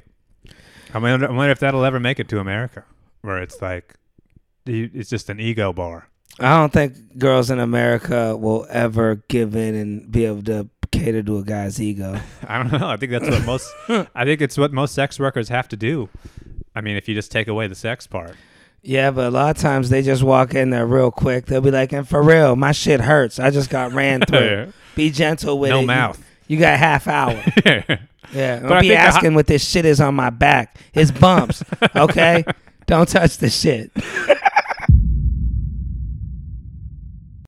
[0.94, 2.84] I wonder, I wonder if that'll ever make it to America,
[3.22, 3.94] where it's like,
[4.66, 6.08] it's just an ego bar.
[6.40, 11.22] I don't think girls in America will ever give in and be able to cater
[11.24, 12.20] to a guy's ego.
[12.48, 12.88] I don't know.
[12.90, 13.72] I think that's what most.
[14.16, 16.10] I think it's what most sex workers have to do.
[16.76, 18.36] I mean, if you just take away the sex part.
[18.82, 21.48] Yeah, but a lot of times they just walk in there real quick.
[21.48, 23.38] They'll be like, and for real, my shit hurts.
[23.40, 24.72] I just got ran through.
[24.96, 25.82] Be gentle with no it.
[25.82, 26.26] You- mouth.
[26.48, 27.44] You, got half hour.
[27.66, 27.98] yeah,
[28.34, 28.60] Yeah.
[28.60, 30.80] Don't be asking what this shit is on my back.
[30.96, 31.64] It's bumps.
[31.96, 32.44] Okay?
[32.88, 33.92] Don't touch the shit.